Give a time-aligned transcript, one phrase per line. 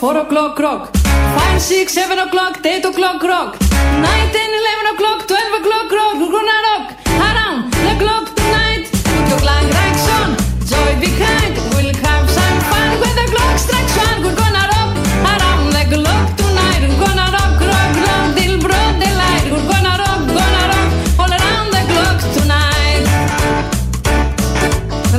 [0.00, 0.96] rock, four o'clock rock,
[1.36, 6.14] five, six, seven o'clock, eight o'clock rock, nine, ten, eleven o'clock, twelve o'clock rock.
[6.14, 8.88] We're gonna rock around the clock tonight.
[9.04, 10.36] Put your clock racks on,
[10.66, 11.56] joy behind.
[11.74, 14.22] We'll have some fun when the clock strikes one.
[14.24, 16.82] We're gonna rock around the clock tonight.
[16.88, 19.46] We're gonna rock, rock, rock till broad daylight.
[19.52, 20.90] We're gonna rock, gonna rock
[21.20, 23.04] all around the clock tonight.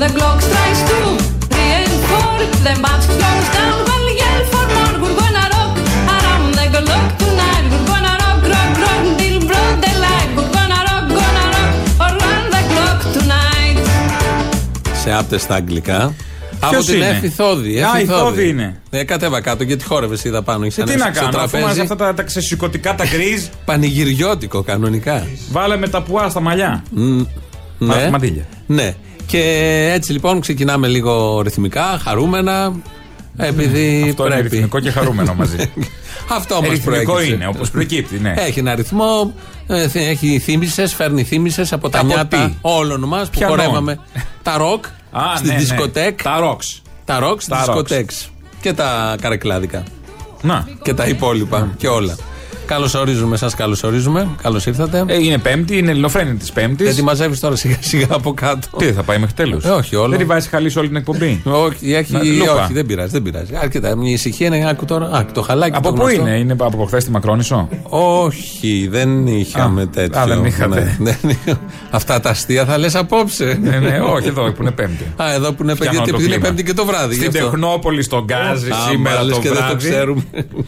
[0.01, 1.09] The clock strikes two,
[1.53, 2.33] three and four.
[2.65, 3.00] The match
[15.01, 16.13] Σε άπτε στα αγγλικά.
[16.59, 17.81] Από την είναι; Εφη Θόδη.
[17.81, 18.81] Α, Εφη η Θόδη είναι.
[18.89, 20.67] Ε, κατέβα κάτω γιατί χόρευες είδα πάνω.
[20.67, 25.27] Και τι να κάνω, αφού είμαστε αυτά τα, τα ξεσηκωτικά, τα γκριζ, Πανηγυριώτικο κανονικά.
[25.51, 26.83] βάλε με τα πουά στα μαλλιά.
[27.77, 28.09] Ναι.
[28.11, 28.43] μαντήλια.
[28.67, 28.95] Ναι.
[29.25, 29.41] Και
[29.93, 32.73] έτσι λοιπόν ξεκινάμε λίγο ρυθμικά, χαρούμενα.
[33.37, 34.49] Επειδή Αυτό είναι πρέπει.
[34.55, 35.55] ρυθμικό και χαρούμενο μαζί.
[36.37, 37.33] Αυτό μα Ρυθμικό προέκυψε.
[37.33, 38.33] είναι, όπως προκύπτει, ναι.
[38.37, 39.33] Έχει ένα ρυθμό,
[39.67, 43.57] ε, θε- έχει θύμησες, φέρνει θύμησες από τα Από νιάτα τι; όλων μας που Ποιανών;
[43.57, 43.99] χορεύαμε.
[44.43, 45.59] τα ροκ Α, στη ναι, ναι.
[45.59, 46.21] δισκοτέκ.
[46.21, 46.81] Τα ρόξ.
[47.05, 48.09] Τα ροκ στη Τα δισκοτέκ.
[48.61, 49.83] Και τα καρεκλάδικα.
[50.41, 50.67] Να.
[50.81, 51.69] Και τα υπόλοιπα.
[51.77, 52.15] Και όλα.
[52.71, 54.27] Καλώς ορίζουμε, σας καλωσορίζουμε.
[54.41, 55.03] Καλώς ήρθατε.
[55.07, 56.85] Ε, είναι Πέμπτη, είναι ελληνοφρένη της Πέμπτης.
[56.87, 58.67] Δεν τη μαζεύεις τώρα σιγά σιγά από κάτω.
[58.77, 59.59] Τι δεν θα πάει μέχρι τέλου.
[59.63, 60.09] Ε, όχι, όλο.
[60.09, 62.63] Δεν τη βάζει χαλής σε όλη την εκπομπή; Όχι, έχει, Να, λούπα.
[62.63, 63.53] όχι, δεν πειράζει, δεν πειράζει.
[63.61, 63.95] Αρκετά.
[63.97, 65.09] Μια ησυχία είναι, άκου τώρα.
[65.13, 65.75] Άκου το χαλάκι.
[65.75, 66.21] Από το πού γνωστό.
[66.21, 70.19] είναι, είναι από χθες τη Μακρόνισο; Όχι, δεν είχαμε Α, τέτοιο.
[70.21, 70.95] α, δεν είχατε.
[70.99, 73.59] Ναι, δεν είχα- Αυτά τα αστεία θα λες απόψε.
[73.63, 75.03] ναι, ναι, όχι εδώ που είναι Πέμπτη.
[75.21, 76.47] Α, εδώ που είναι πέντε, Φτιάχνω γιατί το επειδή είναι κλίμα.
[76.47, 77.15] πέμπτη και το βράδυ.
[77.15, 77.49] Στην γι' αυτό.
[77.49, 79.89] Τεχνόπολη, στον Γκάζι, Α, σήμερα μα λες το και δεν το βράδυ.
[79.89, 80.21] ξέρουμε.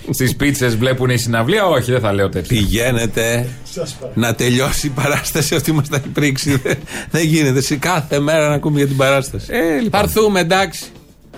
[0.09, 1.65] Στις πίτσες βλέπουν η συναυλία.
[1.65, 2.57] Όχι, δεν θα λέω τέτοια.
[2.57, 3.47] Πηγαίνετε
[4.13, 6.55] να τελειώσει η παράσταση αυτή μας τα έχει πρίξει.
[6.63, 6.77] Δεν-
[7.11, 7.61] Δεν γίνεται.
[7.61, 9.45] Σε κάθε μέρα να ακούμε για την παράσταση.
[9.49, 9.89] Ε, λοιπόν.
[9.91, 10.83] Θα έρθουμε, εντάξει.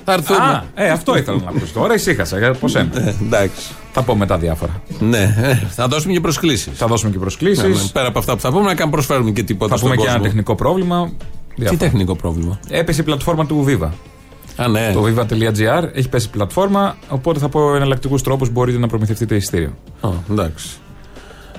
[0.06, 0.38] Θα έρθουμε.
[0.40, 1.94] Α, ε, αυτό ήθελα να ακούσω τώρα.
[1.94, 2.56] Ησύχασα.
[2.60, 3.16] Πώς Ε, είναι.
[3.22, 3.66] εντάξει.
[3.92, 4.82] Θα πω μετά διάφορα.
[5.00, 6.78] Ναι, ε, θα δώσουμε και προσκλήσεις.
[6.78, 7.92] Θα δώσουμε και προσκλήσεις.
[7.92, 10.08] Πέρα από αυτά που θα πούμε, να κάνουμε προσφέρουμε και τίποτα Θα στον πούμε και
[10.08, 10.20] κόσμο.
[10.22, 11.12] ένα τεχνικό πρόβλημα.
[11.56, 11.80] Τι Διάφορα.
[11.80, 13.90] τεχνικό πρόβλημα; Έπεσε η πλατφόρμα του Viva.
[14.58, 14.92] Α, ναι.
[14.94, 19.74] Το viva.gr έχει πέσει η πλατφόρμα, οπότε θα πω εναλλακτικούς τρόπους μπορείτε να προμηθευτείτε εισιτήριο.
[20.02, 20.68] Α, εντάξει.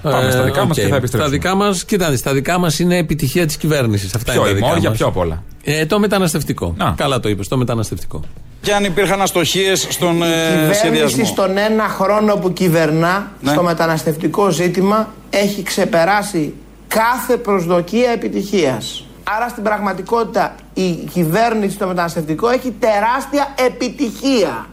[0.03, 0.83] Πάμε στα δικά μας οκ.
[0.84, 1.23] και θα επιστρέψουμε.
[1.23, 4.15] Τα δικά μας, κοίτα, στα δικά μας είναι επιτυχία της κυβέρνησης.
[4.15, 4.99] Αυτά Ποιο, είναι η τα δικά Μόρια, μας.
[4.99, 5.43] πιο απ' όλα.
[5.65, 6.75] Ε, το μεταναστευτικό.
[6.79, 6.93] Α.
[6.97, 8.21] Καλά το είπες, το μεταναστευτικό.
[8.61, 11.25] Και αν υπήρχαν αστοχίες στον ε, κυβέρνηση σχεδιασμό.
[11.25, 13.51] στον ένα χρόνο που κυβερνά Ναι.
[13.51, 16.55] στο μεταναστευτικό ζήτημα έχει ξεπεράσει
[16.89, 19.06] κάθε προσδοκία επιτυχίας.
[19.37, 24.66] Άρα στην πραγματικότητα η κυβέρνηση στο μεταναστευτικό έχει τεράστια επιτυχία.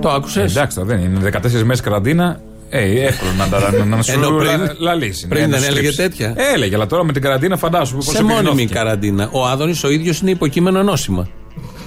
[0.00, 2.40] Το άκουσες; Εντάξει, τώρα δεν είναι 14 μέρες καραντίνα.
[2.70, 5.26] Ε, εύκολο να τα να, να σου Ενώ πριν- λα- λαλήσει.
[5.28, 6.18] πριν ναι, να δεν σου έλεγε στρίψει.
[6.18, 6.34] τέτοια.
[6.52, 9.28] Έλεγε, αλλά τώρα με την καραντίνα φαντάσου πώς Σε μόνιμη καραντίνα.
[9.32, 11.28] Ο Άδωνης ο ίδιος είναι υποκείμενο νόσημα.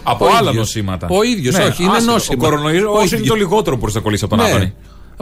[0.04, 0.56] Από Ο άλλα ίδιος.
[0.56, 1.08] νοσήματα.
[1.12, 2.12] Ο ίδιος, όχι, είναι άσχετο.
[2.12, 2.36] νόσημα.
[2.38, 3.28] Ο κορονοϊός Ο είναι ίδιος.
[3.28, 4.74] το λιγότερο που μπορείς να κολλήσεις από τον Άδωνη.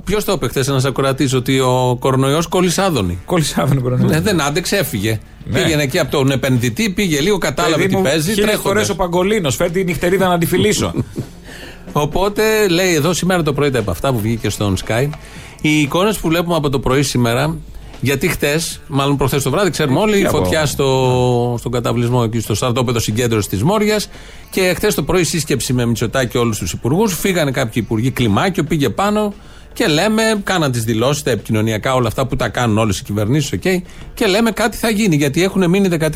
[0.03, 4.09] Ποιος το είπε χθες ένας ακροατής ότι ο κορονοϊός κόλλησε Άδωνη; Κόλλησε Άδωνη κορονοϊό.
[4.09, 5.19] Ναι, δεν άντεξε, έφυγε.
[5.45, 5.59] Ναι.
[5.61, 8.31] Πήγαινε εκεί από τον επενδυτή, πήγε λίγο, κατάλαβε τι παίζει.
[8.33, 8.89] Χίλιες φορές τρέχοντας.
[8.89, 9.55] ο Παγκολίνος.
[9.55, 10.93] Φέρει τη νυχτερίδα να τη φιλήσω.
[11.91, 15.09] Οπότε λέει εδώ σήμερα το πρωί τα από αυτά που βγήκε στον Σκάι.
[15.61, 17.57] Οι εικόνες που βλέπουμε από το πρωί σήμερα,
[18.01, 22.21] γιατί χτες, μάλλον προχθές το βράδυ, ξέρουμε όλοι, η Και από- φωτιά στο, στον καταυλισμό
[22.25, 24.09] εκεί στο στρατόπεδο συγκέντρωσης της Μόριας.
[24.49, 27.13] Και χτες το πρωί σύσκεψη με Μητσοτάκη όλους τους υπουργούς.
[27.19, 29.33] Φύγανε κάποιοι υπουργοί, κλιμάκιο, πήγε πάνω
[29.75, 33.51] και λέμε, κάναν τις δηλώσεις, τα επικοινωνιακά, όλα αυτά που τα κάνουν όλες οι κυβερνήσεις,
[33.51, 33.61] οκ.
[34.13, 35.15] και λέμε κάτι θα γίνει.
[35.15, 36.07] Γιατί έχουν μείνει 13.000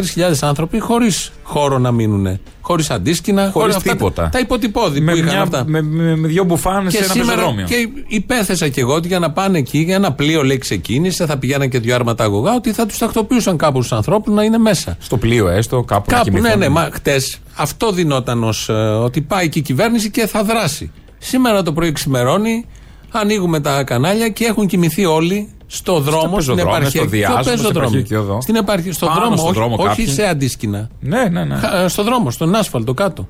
[0.41, 2.39] άνθρωποι χωρίς χώρο να μείνουν.
[2.61, 4.29] Χωρίς αντίσκηνα, Χωρίς αυτά τα- τίποτα.
[4.31, 5.63] Τα υποτυπώδη με, που είχαν μια, αυτά.
[5.67, 7.65] με, με, με δυο μπουφάν Και σε ένα σήμερα πεζοδρόμιο.
[7.65, 7.75] και
[8.07, 11.69] υπέθεσα και εγώ ότι για να πάνε εκεί, για ένα πλοίο λέει ξεκίνησε, θα πηγαίναν
[11.69, 14.97] και δύο άρματα αγωγά, ότι θα τους τακτοποιούσαν κάπου του ανθρώπους να είναι μέσα.
[14.99, 16.11] Στο πλοίο έστω, κάπου.
[16.11, 16.59] να Κάπου, ναι, κοιμηθούν.
[16.59, 18.69] ναι, μα χτες αυτό δινόταν ως
[19.03, 20.91] ότι πάει και η κυβέρνηση και θα δράσει.
[21.17, 22.65] Σήμερα το πρωί ξημερώνει,
[23.11, 27.01] ανοίγουμε τα κανάλια και έχουν κοιμηθεί όλοι στο δρόμο, στην πεζοδρόμιο, επαρχία.
[27.01, 28.41] στο διάσημο, Ποιο στο πεζοδρόμιο; επαρχιακό εδώ.
[28.41, 30.07] Στην επαρχία, στο Πάνω δρόμο, στο όχι, δρόμο όχι κάποιοι.
[30.07, 30.89] σε αντίσκηνα.
[30.99, 31.55] Ναι, ναι, ναι.
[31.55, 33.27] Χα- στο δρόμο, στον άσφαλτο κάτω.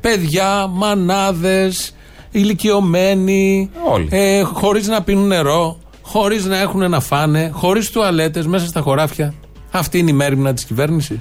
[0.00, 1.94] Παιδιά, μανάδες,
[2.30, 4.08] ηλικιωμένοι, Όλοι.
[4.10, 9.34] ε, χωρίς να πίνουν νερό, χωρίς να έχουν να φάνε, χωρίς τουαλέτες μέσα στα χωράφια.
[9.70, 11.18] Αυτή είναι η μέρημνα της κυβέρνησης.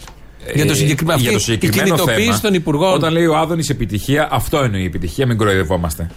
[0.54, 2.94] για το συγκεκριμένο, Ε, για το αυτή, η συγκεκριμένο κινητοποίηση θέμα, των υπουργών.
[2.94, 6.10] Όταν λέει ο Άδωνης επιτυχία, αυτό εννοεί επιτυχία, μην κοροϊδευόμαστε.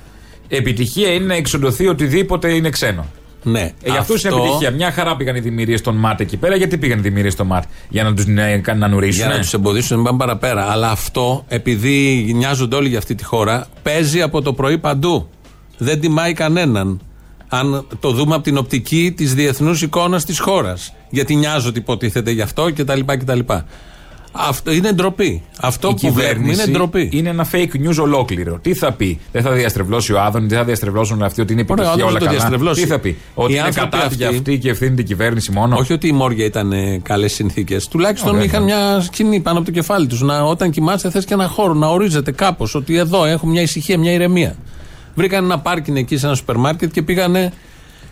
[0.48, 3.06] Επιτυχία είναι να εξοντωθεί οτιδήποτε είναι ξένο.
[3.42, 4.70] ναι, Ε, για αυτούς είναι επιτυχία.
[4.70, 6.56] Μια χαρά πήγαν οι δημιουργίες των ΜΑΤ εκεί πέρα.
[6.56, 9.20] Γιατί πήγαν οι δημιουργίες των ΜΑΤ, Για να τους να, να νουρίσουν.
[9.26, 10.64] Για να τους εμποδίσουν, μην πάμε παραπέρα.
[10.70, 15.28] Αλλά αυτό, επειδή νοιάζονται όλοι για αυτή τη χώρα, παίζει από το πρωί παντού.
[15.78, 17.00] Δεν τιμάει κανέναν.
[17.48, 20.94] Αν το δούμε από την οπτική της διεθνούς εικόνας της χώρας.
[21.10, 23.00] Γιατί νοιάζονται, υποτίθεται γι' αυτό κτλ.
[23.06, 23.38] κτλ.
[24.36, 25.42] Αυτό είναι ντροπή.
[25.60, 27.08] Αυτό Η που βλέπουμε είναι ντροπή.
[27.12, 28.58] είναι ένα fake news ολόκληρο.
[28.62, 31.84] Τι θα πει, Δεν θα διαστρεβλώσει ο Άδων, δεν θα διαστρεβλώσουν αυτοί ότι είναι Ωραία,
[31.84, 32.38] ο επιτυχία Άδωνης όλα το καλά.
[32.38, 32.82] διαστρεβλώσει.
[32.82, 35.52] Τι θα πει, Ότι Οι είναι άνθρωποι κατά αυτοί- για αυτή και ευθύνη την κυβέρνηση
[35.52, 36.72] μόνο; Όχι ότι η Μόρια ήταν
[37.02, 37.88] καλές συνθήκες.
[37.88, 38.72] Τουλάχιστον Ωραία, είχαν ναι.
[38.74, 40.22] μια σκηνή πάνω από το κεφάλι τους.
[40.44, 42.74] Όταν κοιμάσαι, θες και ένα χώρο να ορίζεται κάπως.
[42.74, 44.56] Ότι εδώ έχω μια ησυχία, μια ηρεμία.
[45.14, 47.52] Βρήκαν ένα πάρκινγκ εκεί σε ένα σούπερ μάρκετ και πήγανε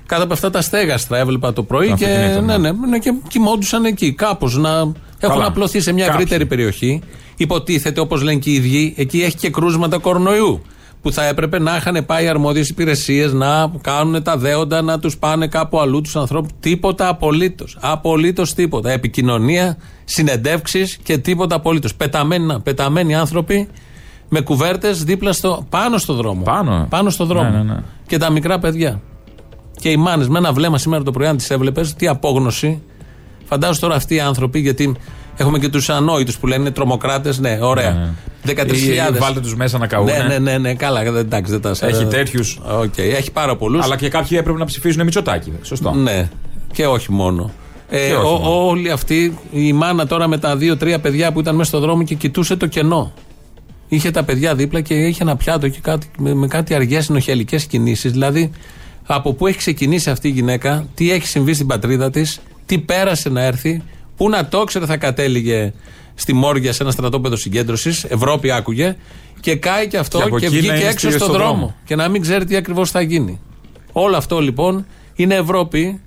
[0.06, 1.18] κάτω από αυτά τα στέγαστρα.
[1.18, 2.70] Έβλεπα το πρωί Αυτό και, την ήταν, ναι, ναι.
[2.70, 4.12] ναι, ναι, και κοιμόντουσαν εκεί.
[4.12, 4.92] Κάπως να
[5.26, 6.20] έχουν απλωθεί σε μια Κάποιοι.
[6.22, 7.00] ευρύτερη περιοχή.
[7.36, 10.62] Υποτίθεται, όπως λένε και οι ίδιοι, εκεί έχει και κρούσματα κορονοϊού.
[11.02, 15.18] Που θα έπρεπε να είχαν πάει οι αρμόδιες υπηρεσίες να κάνουν τα δέοντα, να τους
[15.18, 16.50] πάνε κάπου αλλού τους ανθρώπους.
[16.60, 17.76] Τίποτα απολύτως.
[17.80, 18.90] Απολύτως τίποτα.
[18.90, 21.94] Επικοινωνία, συνεντεύξεις και τίποτα απολύτως.
[21.94, 23.68] Πεταμένοι, να- πεταμένοι άνθρωποι
[24.28, 25.66] με κουβέρτες δίπλα στο.
[25.70, 26.42] πάνω στο δρόμο.
[26.42, 26.86] Πάνω.
[26.90, 27.50] Πάνω στο δρόμο.
[27.50, 27.82] Ναι, ναι, ναι.
[28.06, 29.00] Και τα μικρά παιδιά.
[29.80, 32.82] Και οι μάνες με ένα βλέμμα σήμερα το πρωί, αν τις έβλεπες, τι απόγνωση.
[33.52, 34.94] Φαντάζομαι τώρα αυτοί οι άνθρωποι, γιατί
[35.36, 37.38] έχουμε και τους ανόητους που λένε είναι τρομοκράτες.
[37.38, 38.14] Ναι, ωραία.
[38.46, 39.14] 13.000.
[39.14, 40.04] Ή Βάλτε τους μέσα να καούν.
[40.04, 42.60] Ναι, ναι, ναι, ναι, καλά, δεν- εντάξει, δεν τα Έχει τέτοιους.
[42.82, 43.84] Οκ, έχει πάρα πολλούς.
[43.84, 45.52] Αλλά και κάποιοι έπρεπε να ψηφίζουν Μητσοτάκη.
[45.62, 45.90] Σωστό.
[45.90, 46.28] Ναι,
[46.72, 47.50] και όχι μόνο.
[47.88, 48.66] Ε, Και όχι ο- μόνο.
[48.66, 52.14] όλοι αυτοί, η μάνα τώρα με τα δύο-τρία παιδιά που ήταν μέσα στο δρόμο και
[52.14, 53.12] κοιτούσε το κενό.
[53.88, 57.56] Είχε τα παιδιά δίπλα και είχε ένα πιάτο και κάτι, με, με κάτι αργές συνοχελικέ
[57.56, 58.12] κινήσεις.
[58.12, 58.50] Δηλαδή,
[59.06, 63.28] από πού έχει ξεκινήσει αυτή η γυναίκα, τι έχει συμβεί στην πατρίδα της, τι πέρασε
[63.28, 63.82] να έρθει,
[64.16, 65.72] πού να το ξέρε θα κατέληγε
[66.14, 68.04] στη Μόρια σε ένα στρατόπεδο συγκέντρωσης.
[68.04, 68.96] Ευρώπη άκουγε.
[69.40, 71.32] Και κάει και αυτό Και από και, εκεί να βγήκε είναι έξω στη- στον στο
[71.38, 71.52] δρόμο.
[71.54, 71.74] δρόμο.
[71.84, 73.40] Και να μην ξέρει τι ακριβώς θα γίνει.
[73.92, 76.00] Όλο αυτό λοιπόν είναι Ευρώπη,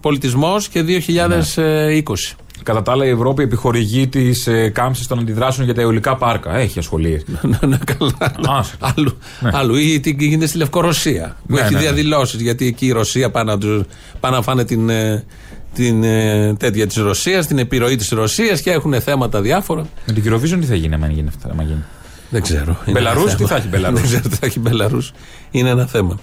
[0.00, 2.36] πολιτισμός και 2020.
[2.62, 6.56] Κατά τα άλλα, η Ευρώπη επιχορηγεί τις ε, κάμψεις των αντιδράσεων για τα αιωλικά πάρκα.
[6.56, 7.22] Έχει ασχολίες.
[7.42, 8.56] Ναι, ναι, καλά.
[8.58, 9.18] Α, Άλλου,
[9.52, 9.74] άλλου.
[9.74, 11.36] Ή τι γίνεται στη Λευκορωσία.
[11.46, 11.82] Που Ναι, έχει ναι, ναι.
[11.84, 12.40] διαδηλώσεις.
[12.40, 13.82] Γιατί εκεί η Ρωσία πάνε να, τους,
[14.20, 15.24] πάνε να φάνε την, ε,
[15.74, 19.86] την ε, τέτοια της Ρωσίας, την επιρροή της Ρωσίας και έχουν θέματα διάφορα.
[20.06, 21.48] Με την Eurovision τι θα γίνει, αν γίνει αυτά.
[21.50, 21.84] άμα γίνει.
[22.30, 22.76] Δεν ξέρω.
[22.86, 23.48] Είναι Μπελαρούς, ένα τι θέμα.
[23.48, 25.12] θα έχει Μπελαρούς; Δεν ξέρω τι θα έχει Μπελαρούς.
[25.50, 26.18] Είναι ένα θέμα.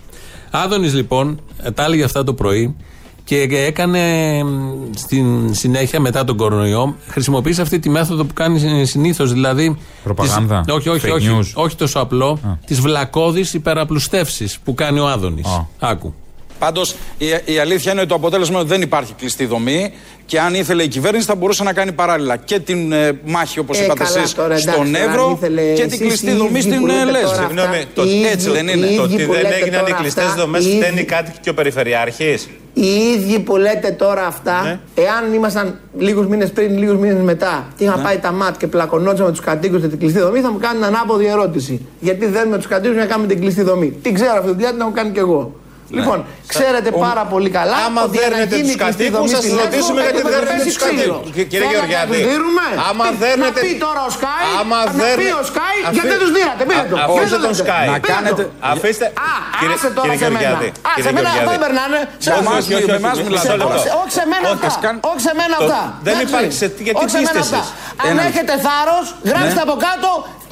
[0.51, 2.75] Άδωνης λοιπόν ε, τα έλεγε αυτά το πρωί
[3.23, 3.99] και έκανε
[4.43, 9.33] μ, στην συνέχεια μετά τον κορονοϊό χρησιμοποίησε αυτή τη μέθοδο που κάνει συνήθως.
[9.33, 9.77] Δηλαδή.
[10.03, 12.39] Προπαγάνδα, τις- όχι, όχι, fake όχι, news; όχι τόσο απλό.
[12.65, 15.45] Τι βλακώδεις υπεραπλουστεύσεις που κάνει ο Άδωνης.
[15.47, 15.65] Α.
[15.79, 16.13] Άκου.
[16.59, 19.93] Πάντως η, η αλήθεια είναι ότι το αποτέλεσμα είναι ότι δεν υπάρχει κλειστή δομή
[20.25, 23.79] και αν ήθελε η κυβέρνηση θα μπορούσε να κάνει παράλληλα και την ε, μάχη όπως
[23.79, 26.07] Ε, είπατε καλά, εσείς τώρα, εντάξει, στον τώρα, αν Εύρο ήθελε και εσείς την οι
[26.07, 27.27] κλειστή ίδιοι δομή που στην λέτε ε, τώρα Λέσβη.
[27.29, 28.85] αυτά, Συγγνώμη, το, οι έτσι δεν είναι.
[28.85, 30.81] οι το ίδιοι ότι που δεν λέτε έγιναν οι τώρα κλειστές αυτά, δομές οι ίδιοι-
[30.81, 32.37] φταίνει κάτι και ο Περιφερειάρχη.
[32.73, 34.79] Οι ίδιοι που λέτε τώρα αυτά, Ναι.
[35.03, 39.25] εάν ήμασταν λίγους μήνες πριν, λίγους μήνες μετά και είχα πάει τα ΜΑΤ και πλακωνόντουσαν
[39.25, 41.85] με τους κατοίκους για την κλειστή δομή, θα μου κάνουν ανάποδη ερώτηση.
[41.99, 43.91] Γιατί δεν με τους κατοίκους για να κάνουμε την κλειστή δομή.
[44.01, 45.55] Τι ξέρω αυτή τη δουλειά, την έχω κάνει κι εγώ.
[45.97, 46.19] Λοιπόν,
[46.53, 49.29] ξέρετε πάρα πολύ καλά Άμα ότι για να δέρνετε γίνει τους η κλειστή κατοίκους, δομή
[49.35, 50.95] θα στη σας Λέσβο, ρωτήσουμε γιατί έπρεπε να δέρνετε πέσει τους ξύλο.
[50.95, 51.27] κατοίκους.
[51.51, 54.77] Κύριε Θέλετε Γεωργιάδη, να τους δίνουμε; άμα Τι- δέρνετε- Να πει τώρα ο Σκάι, Άμα
[54.83, 56.95] να πει δέρνε- ο Σκάι, Αφή- γιατί δεν τους δίνατε; Πείτε το.
[57.05, 57.47] Αφήστε Πείτε το.
[57.49, 57.85] τον Σκάι.
[57.87, 58.09] Πείτε Να το.
[58.13, 59.05] κάνετε- Αφήστε.
[59.29, 60.43] Α, Κύριε- άσε τώρα κύριε σε μένα.
[60.43, 61.49] Γεωργιάδη, Α, κύριε σε μένα αυτά Γεωργιάδη.
[61.53, 61.99] δεν περνάνε.
[62.25, 62.57] Σε Όχι, εμάς.
[62.61, 63.75] όχι, όχι, με εμάς όχι, μιλάτε μισό τώρα.
[63.75, 63.99] λεπτό.
[64.01, 64.69] Όχι σε μένα Όχι, αυτά.
[64.77, 65.81] σκάν- Όχι σε μένα Το- αυτά.
[66.07, 66.29] δεν Εντάξει.
[66.31, 67.59] υπάρχει σε- γιατί Όχι σε μένα είστε αυτά.
[67.63, 70.09] εσείς; Αν Ένα- έχετε θάρρος, γράψτε από κάτω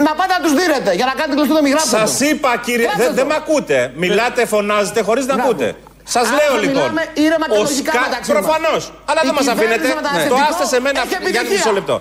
[0.07, 0.89] να πάτε να τους δίνετε.
[0.99, 1.97] Για να κάνετε κλειστό το μη γράψτε.
[1.97, 2.25] Σας το.
[2.29, 3.19] είπα, κύριε, Γράψτε δεν το.
[3.19, 3.77] δεν με ακούτε.
[4.03, 5.49] Μιλάτε, φωνάζετε χωρίς να Μπράβο.
[5.49, 5.67] ακούτε.
[6.15, 6.73] Σας Άρα λέω θα λοιπόν.
[6.81, 8.41] μιλάμε ήρεμα και λογικά μεταξύ μας.
[8.41, 8.83] Προφανώς.
[9.09, 9.87] Αλλά Η δεν μας κυβέρνηση αφήνετε.
[10.01, 11.49] μεταναστευτικό Το άστε σε μένα έχει για επιτυχία.
[11.57, 11.95] μισό λεπτό.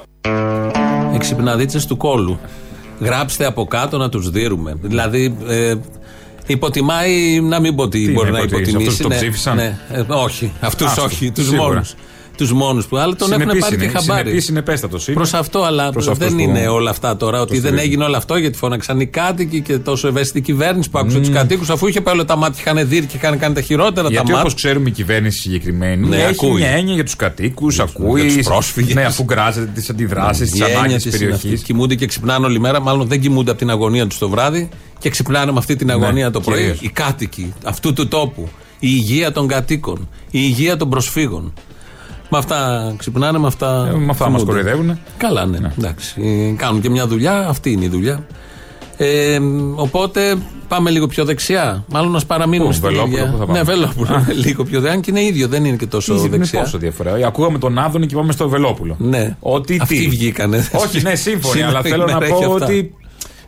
[1.15, 2.35] Εξυπναδίτσε του κόλου.
[3.01, 4.71] Γράψτε από κάτω να τους δίνουμε.
[4.83, 5.75] Δηλαδή, ε,
[6.47, 9.03] υποτιμάει, να μην πω τι, Τι μπορεί να να υποτιμήσει, υποτιμήσει.
[9.03, 11.63] αυτούς το ψήφισαν; ναι, ε, όχι, αυτούς Άστο, όχι, τους σίγουρα.
[11.69, 11.95] μόνους.
[12.43, 12.97] Τους μόνους που.
[12.97, 14.23] Αλλά τον έχουν Συνεπής πάρει και είναι, χαμπάρι.
[14.25, 15.17] συνεπής είναι πέστατος είναι.
[15.17, 17.41] Προς αυτό, αλλά Προς αυτούς δεν που- είναι όλα αυτά τώρα.
[17.41, 17.85] Ότι δεν στηρίζουν.
[17.87, 21.71] έγινε όλο αυτό γιατί φώναξαν οι κάτοικοι και τόσο ευαίσθητη κυβέρνηση που άκουσε τους κατοίκους.
[21.71, 24.33] Αφού είχε πάει όλα τα μάτια, είχαν δει και είχαν κάνει τα χειρότερα Γιατί τα
[24.33, 24.55] όπως μάτια.
[24.57, 26.61] ξέρουμε η κυβέρνηση συγκεκριμένη Ναι, έχει ακούει.
[26.61, 28.33] μια έννοια για τους κατοίκους, ακούει.
[28.35, 28.95] τους πρόσφυγες.
[28.95, 31.43] Ναι, αφού γκράζεται τις αντιδράσεις, τις Η έννοια ανάγκες της τη είναι αυτή.
[31.43, 31.65] περιοχή.
[31.65, 32.81] Κοιμούνται και ξυπνάνε όλη μέρα.
[32.81, 34.69] Μάλλον δεν κοιμούνται από την αγωνία τους το βράδυ
[34.99, 36.55] και ξυπνάνε με αυτή την αγωνία το πρωί.
[36.57, 36.81] Ναι, κυρίως.
[36.83, 38.49] Οι κάτοικοι αυτού του τόπου.
[38.85, 40.09] Η υγεία των κατοίκων.
[40.31, 41.53] Η υγεία των προσφύγων.
[42.33, 43.89] Με αυτά ξυπνάνε, με αυτά.
[43.93, 44.45] Ε, με αυτά μας κοιμούνται.
[44.45, 44.99] κοροϊδεύουνε.
[45.17, 45.59] Καλά, ναι.
[45.79, 46.21] Εντάξει.
[46.51, 47.49] Ε, Κάνουν και μια δουλειά.
[47.49, 48.27] Αυτή είναι η δουλειά.
[48.97, 49.39] Ε,
[49.75, 50.37] οπότε
[50.69, 51.85] πάμε λίγο πιο δεξιά.
[51.89, 53.31] Μάλλον να παραμείνουμε Πού, στην Βελόπουλο, ίδια.
[53.31, 54.27] πού θα πάμε; Ναι, Βελόπουλο.
[54.45, 54.95] λίγο πιο δεξιά.
[54.97, 56.61] Αν και είναι ίδιο, δεν είναι και τόσο Είναι δεξιά.
[56.61, 57.17] πόσο διαφορά.
[57.17, 58.97] Ε, Ακούγαμε τον Άδωνη και πάμε στο Βελόπουλο.
[58.99, 59.37] Ναι.
[59.41, 60.69] Ότι Αυτοί τι; βγήκανε.
[60.73, 62.67] Όχι, ναι, σύμφωνοι, Σήμερα αλλά η θέλω να μέρα έχει πω αυτά.
[62.67, 62.95] ότι.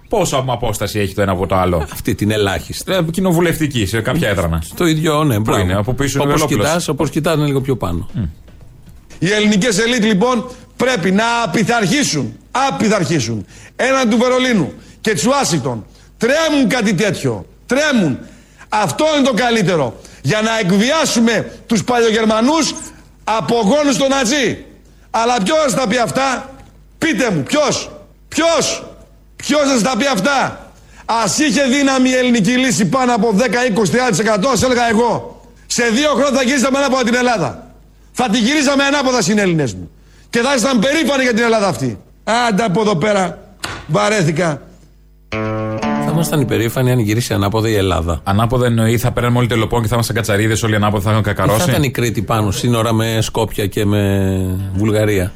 [0.09, 1.87] Πόσο απόσταση έχει το ένα από το άλλο.
[1.93, 2.93] Αυτή την ελάχιστη.
[2.93, 4.63] Ε, Κοινοβουλευτική σε κάποια έδρανα.
[4.77, 5.39] Το ίδιο, ναι.
[5.39, 5.61] μπράβο.
[5.63, 6.67] είναι, από πίσω είναι Όπως Βελόπουλος.
[6.69, 8.09] κοιτάς, όπως κοιτάς είναι λίγο πιο πάνω.
[9.19, 15.87] Οι ελληνικές ελίτ λοιπόν πρέπει να απειθαρχήσουν, απειθαρχήσουν έναν του Βερολίνου και της Ουάσιγκτον.
[16.19, 17.47] Τρέμουν κάτι τέτοιο.
[17.67, 18.19] Τρέμουν.
[18.69, 20.01] Αυτό είναι το καλύτερο.
[20.23, 22.75] Για να εκβιάσουμε τους παλιογερμανούς
[23.25, 24.65] απογόνους των Νατζί.
[25.11, 26.55] Αλλά ποιος θα πει αυτά;
[26.99, 27.91] Πείτε μου, ποιος,
[28.29, 28.87] ποιος,
[29.37, 30.69] ποιος θα σας τα πει αυτά;
[31.05, 35.41] Α είχε δύναμη η ελληνική λύση πάνω από 10, 20, 30%, σας έλεγα εγώ.
[35.67, 37.74] Σε δύο χρόνια θα γυρίσαμε ανάποδα την Ελλάδα.
[38.17, 39.91] Θα τη γυρίζαμε ανάποδα στην Έλληνες μου.
[40.31, 41.99] Και θα ήσταν περήφανοι για την Ελλάδα αυτή.
[42.49, 43.39] Άντα από εδώ πέρα.
[43.87, 44.63] Βαρέθηκα.
[46.05, 48.21] Θα ήμασταν υπερήφανοι αν γυρίσει ανάποδα η Ελλάδα.
[48.25, 51.29] Ανάποδα εννοεί θα πέραν όλοι τελοπών και θα ήμασταν κατσαρίδες όλοι ανάποδα θα είχαν Τι
[51.29, 51.71] θα κακαρώσει.
[51.71, 54.21] ήταν η Κρήτη πάνω, σύνορα με Σκόπια και με
[54.75, 55.33] Βουλγαρία.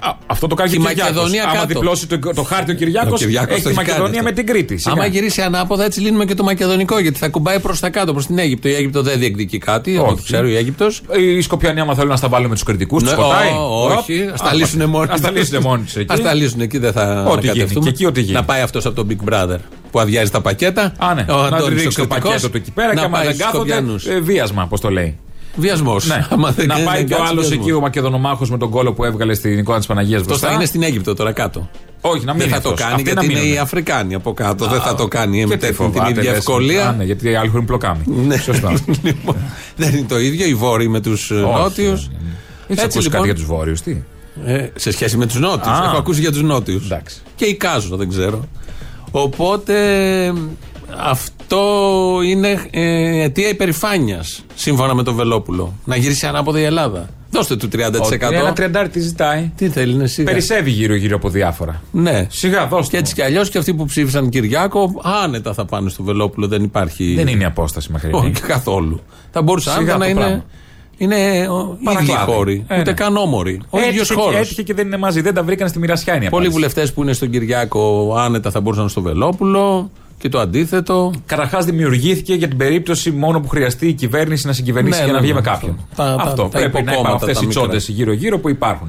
[0.00, 1.14] Α, αυτό το κάνει Και και η ο Κυριάκος.
[1.14, 1.66] Μακεδονία Άμα κάτω.
[1.66, 4.30] διπλώσει το, το χάρτη ο Κυριάκο, Ο Κυριάκος έχει το τη έχει κάνει Μακεδονία αυτό.
[4.32, 4.78] με την Κρήτη.
[4.78, 4.94] σιγά.
[4.94, 6.98] Άμα γυρίσει ανάποδα, έτσι λύνουμε και το μακεδονικό.
[6.98, 8.68] Γιατί θα κουμπάει προς τα κάτω, προς την Αίγυπτο.
[8.68, 9.96] Η Αίγυπτο δεν διεκδικεί κάτι.
[9.96, 10.12] Όχι.
[10.12, 10.22] Όχι.
[10.22, 11.02] Ξέρω η Αίγυπτος.
[11.18, 13.48] Οι Σκοπιανοί, άμα θέλουν να στα βάλουν με τους κριτικούς, τους Ναι, σκοτάει.
[13.50, 16.12] ω, όχι, ας τα λύσουν μόνοι Α τα λύσουν μόνοι τους εκεί.
[16.12, 17.50] Α τα λύσουν εκεί, δεν θα Ό,τι γίνει.
[17.50, 17.84] ανακατευτούμε.
[17.84, 18.32] Και εκεί ό,τι γίνει.
[18.32, 19.56] Να πάει αυτός από τον Big Brother
[19.90, 20.92] που αδειάζει τα πακέτα.
[20.98, 21.24] Α, ναι.
[21.28, 23.16] Ο να Αντώνης του ο ρίξει το κριτικός, πακέτο του εκεί πέρα και να άμα
[23.16, 23.72] πάει δεν στους κάθονται.
[23.72, 24.06] Σκοπιανούς.
[24.06, 25.18] ε, Βίασμα, πώς το λέει.
[25.56, 26.06] Βιασμός.
[26.06, 26.26] Ναι.
[26.66, 29.78] να πάει και ο άλλος εκεί ο Μακεδονομάχος με τον κόλο που έβγαλε στην εικόνα
[29.78, 30.48] της Παναγίας Αυτό μπροστά.
[30.48, 31.68] θα είναι στην Αίγυπτο τώρα κάτω.
[32.00, 32.80] Όχι, να μην Δεν είναι θα το αυτός.
[32.86, 33.54] κάνει Αυτοί γιατί να είναι μείνουν.
[33.56, 34.66] οι Αφρικάνοι από κάτω.
[34.66, 36.32] Δεν θα το κάνει Και με τι την φοβάται, ίδια λες.
[36.32, 36.94] Α, ευκολία.
[36.98, 38.02] ναι, γιατί οι άλλοι έχουν πλοκάμι.
[38.06, 38.36] Ναι.
[38.36, 38.72] Σωστά.
[39.02, 39.36] Λοιπόν,
[39.76, 42.00] Δεν είναι το ίδιο οι Βόρειοι με τους Νότιους.
[42.00, 42.10] Έχεις
[42.68, 43.10] Έτσι, ακούσει λοιπόν.
[43.12, 43.96] κάτι για τους Βόρειους, τι;
[44.44, 45.78] Ε, σε σχέση με τους Νότιους.
[45.78, 45.84] Α.
[45.84, 46.84] Έχω ακούσει για τους Νότιους.
[46.84, 47.16] Εντάξει.
[47.36, 48.44] Και εικάζω, δεν ξέρω.
[49.10, 49.74] Οπότε
[50.98, 51.60] αυτό
[52.24, 55.72] είναι ε, αιτία υπερηφάνειας σύμφωνα με τον Βελόπουλο.
[55.84, 57.08] Να γυρίσει ανάποδα η Ελλάδα.
[57.32, 57.78] Δώστε του 30%.
[58.00, 60.30] Όχι, Ένα τριαντάρι τι ζητάει; Τι θέλει να σιγά.
[60.30, 61.82] Περισσεύει γύρω-γύρω από διάφορα.
[61.92, 62.26] Ναι.
[62.30, 62.90] Σιγά, δώστε.
[62.96, 66.46] Και έτσι κι αλλιώς και αυτοί που ψήφισαν Κυριάκο, άνετα θα πάνε στο Βελόπουλο.
[66.48, 67.14] Δεν υπάρχει.
[67.14, 68.16] Δεν είναι η απόσταση μακρινή.
[68.16, 69.00] Όχι καθόλου.
[69.30, 70.20] Θα μπορούσαν Σιγά άνετα να το είναι.
[70.20, 70.44] πράγμα.
[70.96, 72.32] Είναι ο- ίδιοι Παρακλάδι.
[72.32, 72.64] χώροι.
[72.68, 72.96] Ε, Ούτε ναι.
[72.96, 73.60] καν όμοροι.
[73.70, 74.40] Ο ίδιος Έτυχε, και- χώρος.
[74.40, 75.20] έτυχε και δεν είναι μαζί.
[75.20, 76.54] Δεν τα βρήκαν στη μοιρασιά είναι η Πολλοί απάντηση.
[76.68, 81.12] βουλευτές που είναι στον Κυριάκο άνετα θα μπορούσαν στο Βελόπουλο και το αντίθετο.
[81.26, 85.18] Καταρχάς δημιουργήθηκε για την περίπτωση μόνο που χρειαστεί η κυβέρνηση να συγκυβερνήσει Ναι, για να
[85.18, 85.76] ναι, βγει ναι, με κάποιον.
[85.96, 87.60] τα- τα- Αυτό τα πρέπει να υποκόμματα, υπάρχουν αυτές τα οι μικρά.
[87.62, 88.88] τσόντες γύρω-γύρω που υπάρχουν.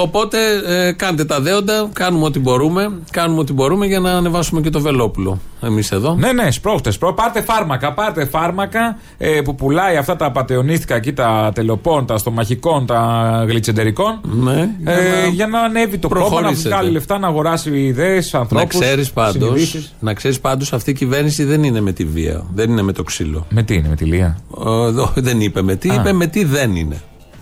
[0.00, 2.90] Οπότε ε, κάντε τα δέοντα, κάνουμε ό,τι μπορούμε.
[3.10, 5.40] Κάνουμε ό,τι μπορούμε για να ανεβάσουμε και το Βελόπουλο.
[5.60, 6.14] Εμείς εδώ.
[6.14, 6.94] Ναι, ναι, σπρώχτες.
[6.94, 7.92] Σπρώ, πάρτε φάρμακα.
[7.92, 14.20] Πάρτε φάρμακα ε, που πουλάει αυτά τα πατεωνίστικα εκεί, τα τελοπών, τα στομαχικών, τα γλιτσεντερικών.
[14.22, 16.68] Ναι, Ε, για να ανέβει το κόμμα, να προχωρήσετε.
[16.68, 18.74] βγάλει λεφτά, να αγοράσει ιδέες, ανθρώπους.
[18.74, 22.70] Να ξέρεις πάντως, να ξέρεις πάντως αυτή η κυβέρνηση δεν είναι με τη βία, δεν
[22.70, 23.46] είναι με το ξύλο.
[23.50, 26.44] Με τι είναι, με τη Λία; Ε, εδώ δεν είπε με τι, είπε με τι
[26.44, 26.96] δεν είναι.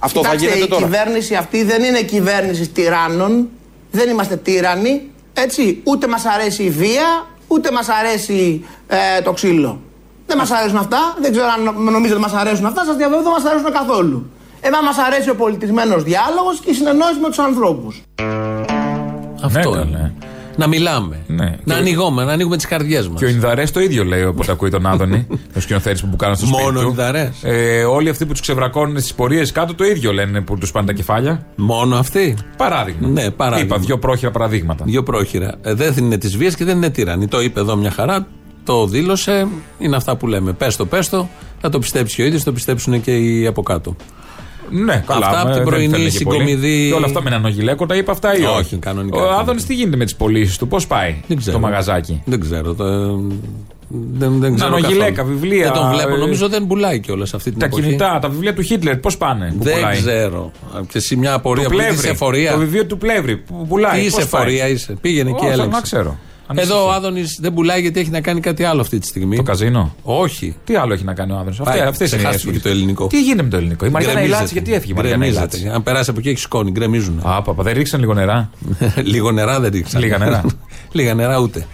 [0.06, 0.82] Αυτό θα Κοιτάξτε, γίνεται η τώρα.
[0.84, 3.48] κυβέρνηση αυτή δεν είναι κυβέρνηση τυράννων.
[3.90, 5.10] Δεν είμαστε τύρανοι.
[5.32, 5.80] Έτσι.
[5.84, 9.80] Ούτε μας αρέσει η βία, ούτε μας αρέσει ε, το ξύλο.
[10.26, 10.98] Δεν μας αρέσουν αυτά.
[11.20, 12.84] Δεν ξέρω αν νομίζετε ότι μας αρέσουν αυτά.
[12.84, 14.30] Σας διαβεβαιώ δεν μας αρέσουν καθόλου.
[14.60, 18.02] Εμά μας αρέσει ο πολιτισμένος διάλογος και η συνεννόηση με τους ανθρώπους.
[19.44, 20.14] Αυτό Ναι, είναι.
[20.56, 20.64] Ναι.
[20.64, 21.20] Να μιλάμε.
[21.26, 21.44] Ναι.
[21.64, 23.18] Να Και- ανοιγούμε, να ανοίγουμε τις καρδιές μας.
[23.18, 26.46] Και ο Ινδαρές το ίδιο λέει όποτε ακούει τον Άδωνη, ο σκηνοθέτης που μπουκάνε στο
[26.46, 26.62] σπίτι.
[26.62, 26.84] Μόνο του.
[26.86, 27.30] ο Ινδαρές.
[27.42, 30.86] Ε, όλοι αυτοί που τους ξεβρακώνουν στις πορείες κάτω το ίδιο λένε που τους πάνε
[30.86, 31.46] τα κεφάλια.
[31.56, 32.36] Μόνο αυτή.
[32.56, 33.08] Παράδειγμα.
[33.08, 33.74] Ναι, παράδειγμα.
[33.76, 34.84] Είπα δύο πρόχειρα παραδείγματα.
[34.84, 35.54] Δύο πρόχειρα.
[35.62, 37.28] Ε, δεν είναι τη βία και δεν είναι τύρανη.
[37.28, 38.26] Το είπε εδώ μια χαρά,
[38.64, 39.46] το δήλωσε.
[39.78, 40.52] Είναι αυτά που λέμε.
[40.52, 41.28] Πες το, πες το.
[41.60, 43.96] Θα το πιστέψει ο ίδιος, το πιστέψουν και οι από κάτω.
[44.70, 45.26] Ναι, καλά.
[45.26, 46.36] Αυτά από ε, την δεν πρωινή θέλει και πολύ.
[46.38, 49.22] συγκομιδή- Και όλα αυτά με έναν ογιλέκο τα είπε αυτά ή Όχι, όχι; κανονικά.
[49.22, 51.56] Ο Άδωνης τι γίνεται με τις πωλήσεις του, πώς πάει Δεν ξέρω.
[51.56, 52.74] το μαγαζάκι; Δεν ξέρω.
[52.74, 52.84] Το,
[54.12, 54.70] δεν, δεν ξέρω.
[54.70, 55.38] Νανογιλέκα, καθόλου.
[55.38, 56.14] βιβλία, Δεν τον βλέπω.
[56.14, 57.82] ε, Νομίζω δεν πουλάει κιόλας αυτή την Τα εποχή.
[57.82, 59.54] κινητά, τα βιβλία του Χίτλερ, πώς πάνε.
[59.58, 60.50] Που Δεν πουλάει; ξέρω.
[60.88, 62.08] Και εσύ μια απορία Του που είσαι Πλεύρη.
[62.08, 62.52] εφορία.
[62.52, 64.00] Το βιβλίο του Πλεύρη που πουλάει.
[64.02, 64.96] Τι πώς είσαι πάει; εφορία είσαι.
[65.00, 65.70] Πήγαινε εκεί Όχι, έλεγξε.
[65.76, 66.18] να ξέρω.
[66.54, 66.88] Εδώ Ανησυχεί.
[66.88, 69.36] ο Άδωνης δεν πουλάει γιατί έχει να κάνει κάτι άλλο αυτή τη στιγμή.
[69.36, 70.56] Το καζίνο; Όχι.
[70.64, 72.52] Τι άλλο έχει να κάνει ο Άδωνης; Πάει, Αυτέ είναι οι ξεχάστηκε αίσθησεις.
[72.52, 73.06] και το ελληνικό.
[73.06, 74.38] Τι γίνεται με το ελληνικό; Η Μαριάννα Γκρεμίζεται.
[74.38, 75.56] Ηλάτση, γιατί έφυγε η Μαριάννα Γκρεμίζεται.
[75.56, 75.74] Ηλάτση.
[75.76, 77.20] Αν περάσει από εκεί έχει σκόνη, γκρεμίζουν.
[77.24, 78.50] Α, παπα, δεν ρίξαν λίγο νερά;
[79.12, 80.00] Λίγο νερά δεν ρίξαν.
[80.00, 80.44] Λίγα νερά.
[80.92, 81.66] Λίγα νερά ούτε.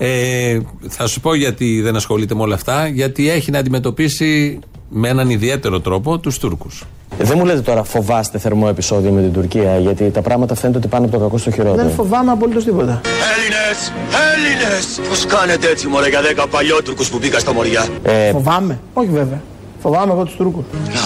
[0.00, 0.58] Ε,
[0.88, 2.86] θα σου πω γιατί δεν ασχολείται με όλα αυτά.
[2.88, 6.84] Γιατί έχει να αντιμετωπίσει με έναν ιδιαίτερο τρόπο τους Τούρκους.
[7.18, 10.88] Δεν μου λέτε τώρα φοβάστε θερμό επεισόδιο με την Τουρκία, γιατί τα πράγματα φαίνεται ότι
[10.88, 11.82] πάνε από το κακό στο χειρότερο.
[11.86, 13.00] Δεν φοβάμαι απολύτως τίποτα.
[13.34, 13.92] Έλληνες!
[14.32, 15.00] Έλληνες!
[15.08, 18.78] Πώς κάνετε έτσι μωρέ για δέκα παλιότουρκους που μπήκα στα μωριά; Ε, Φοβάμαι.
[18.92, 19.40] Όχι βέβαια.
[19.82, 20.64] Φοβάμαι εγώ τους Τούρκους.
[20.94, 21.04] Να,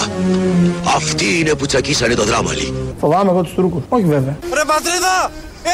[0.97, 2.75] αυτοί είναι που τσακίσανε το δράμαλι.
[3.01, 3.83] Φοβάμαι εγώ τους Τούρκους.
[3.89, 4.37] Όχι βέβαια.
[4.55, 5.15] Ρε πατρίδα,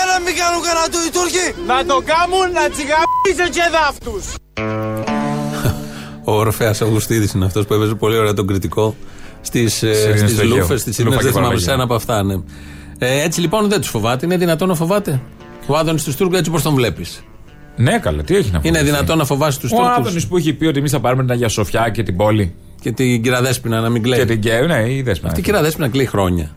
[0.00, 1.46] έλα μην κάνουν κανένα του οι Τούρκοι.
[1.70, 4.24] Να το κάνουν να τσιγαμίσουν και δάφτους.
[6.28, 8.96] Ο Ορφαία Αυγουστίδη είναι αυτός που έπαιζε πολύ ωραία τον κριτικό
[9.40, 10.56] στις Ειρήνες του Αιγαίου.
[10.56, 11.16] λούφες, στις Λούφα Ειρήνε.
[11.16, 11.66] και Δεν θυμάμαι Παραλίγια.
[11.68, 12.22] σε ένα από αυτά.
[12.22, 12.34] Ναι.
[12.98, 14.26] Ε, έτσι λοιπόν δεν τους φοβάται.
[14.26, 15.20] Είναι δυνατόν να φοβάται;
[15.66, 17.22] Ο Άδωνης του Τούρκου έτσι πώς τον βλέπεις;
[17.76, 18.68] Ναι, καλά, τι έχει να πει.
[18.68, 21.22] Είναι δυνατόν να φοβάσει τους Ο Τούρκους; Άδωνης που έχει πει ότι εμείς θα πάρουμε
[21.22, 22.54] την Αγία Σοφιά και την πόλη.
[22.80, 24.18] Και την κυρία Δέσπινα να μην κλαίει.
[24.18, 25.26] Και την Κέου, ναι, η δέσμευση.
[25.26, 26.50] Αυτή η κυρία Δέσπινα κλαίει χρόνια.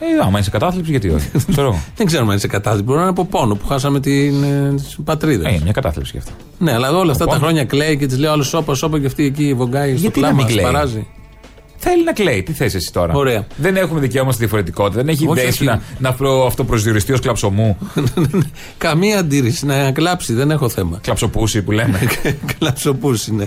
[0.00, 1.28] Ε, άμα είσαι κατάθλιψη, γιατί όχι.
[1.52, 1.82] Ξέρω εγώ.
[1.96, 2.84] Δεν ξέρουμε αν είναι σε κατάθλιψη.
[2.84, 5.46] Μπορεί να είναι από πόνο που χάσαμε την ε, τις πατρίδες.
[5.46, 6.30] Ε, είναι μια κατάθλιψη γι' αυτό.
[6.58, 7.42] Ναι, αλλά όλα αυτά τα πόνο.
[7.42, 10.26] χρόνια κλαίει και τη λέει άλλο σώπα, σώπα και αυτή εκεί βογκάει στο Γιατί να
[10.26, 10.42] κλάμα.
[10.44, 11.06] μην κλαίει; Παράζει.
[11.76, 12.42] Θέλει να κλαίει.
[12.42, 13.46] Τι θες εσύ τώρα; Ωραία.
[13.56, 14.96] Δεν έχουμε δικαίωμα στη διαφορετικότητα.
[15.02, 15.64] Δεν έχει Όχι, δέσει όχι.
[15.64, 17.76] να, να προ- αυτοπροσδιοριστεί ως κλαψομού.
[18.78, 20.98] Καμία αντίρρηση να κλάψει, δεν έχω θέμα.
[21.02, 22.00] Κλαψοπούση που λέμε.
[22.58, 23.46] Κλαψοπούση, ναι.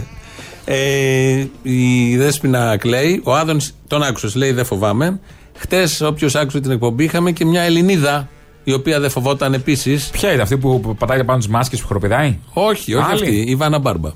[0.65, 3.22] Ε, η Δέσποινα κλαίει.
[3.24, 5.20] Ο Άδωνης τον άκουσες, λέει δεν φοβάμαι.
[5.60, 8.28] Χτες, όποιος άκουσε την εκπομπή, είχαμε και μια Ελληνίδα
[8.63, 10.10] η οποία δεν φοβόταν επίσης.
[10.10, 13.13] Ποια είναι αυτή που που πατάει πάνω τις μάσκες που χοροπηδάει; Όχι, όχι Άλλη.
[13.13, 13.44] αυτή.
[13.48, 14.10] Η Βάνα Μπάρμπα.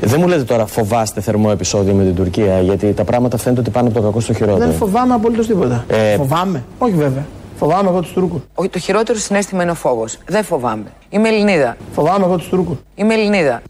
[0.00, 3.70] Δεν μου λέτε τώρα φοβάστε θερμό επεισόδιο με την Τουρκία, γιατί τα πράγματα φαίνεται ότι
[3.70, 4.66] πάνε από το κακό στο χειρότερο.
[4.66, 5.84] Δεν φοβάμαι απολύτως τίποτα.
[5.88, 6.64] Ε, Φοβάμαι.
[6.78, 7.26] Όχι βέβαια.
[7.58, 8.40] Φοβάμαι εγώ τους Τούρκους.
[8.54, 10.18] Όχι, το χειρότερο συνέστημα είναι ο φόβος.
[10.26, 10.84] Δεν φοβάμαι.
[11.10, 11.76] Είμαι Ελληνίδα.
[11.92, 12.76] Φοβάμαι εγώ τους Τούρκους.
[12.94, 13.62] Είμαι Ελληνίδα.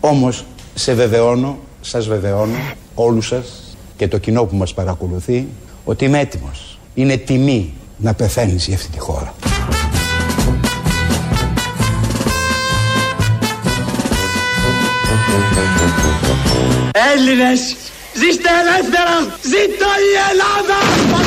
[0.00, 2.56] Όμως σε βεβαιώνω, σας βεβαιώνω
[2.94, 5.48] όλους σας και το κοινό που μας παρακολουθεί
[5.84, 6.78] ότι είμαι έτοιμος.
[6.94, 9.34] Είναι τιμή να πεθαίνεις για αυτή τη χώρα.
[17.14, 17.76] Έλληνες,
[18.14, 21.17] ζήστε ελεύθερα, ζήτω η Ελλάδα!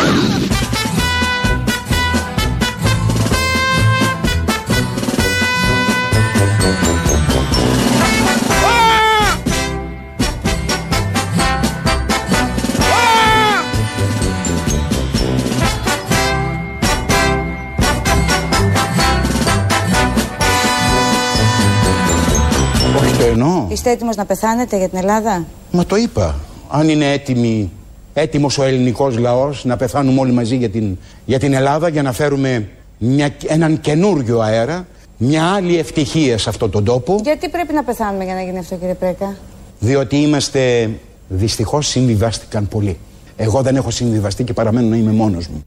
[23.83, 26.39] Είστε έτοιμος να πεθάνετε για την Ελλάδα; Μα το είπα.
[26.69, 27.71] Αν είναι έτοιμη,
[28.13, 32.11] έτοιμος ο ελληνικός λαός να πεθάνουμε όλοι μαζί για την, για την Ελλάδα για να
[32.11, 37.83] φέρουμε μια, έναν καινούριο αέρα, μια άλλη ευτυχία σε αυτόν τον τόπο, Γιατί πρέπει να
[37.83, 39.35] πεθάνουμε για να γίνει αυτό κύριε Πρέκα;
[39.79, 40.89] διότι είμαστε,
[41.27, 42.97] δυστυχώς συμβιβάστηκαν πολλοί.
[43.35, 45.65] Εγώ δεν έχω συμβιβαστεί και παραμένω να είμαι μόνος μου.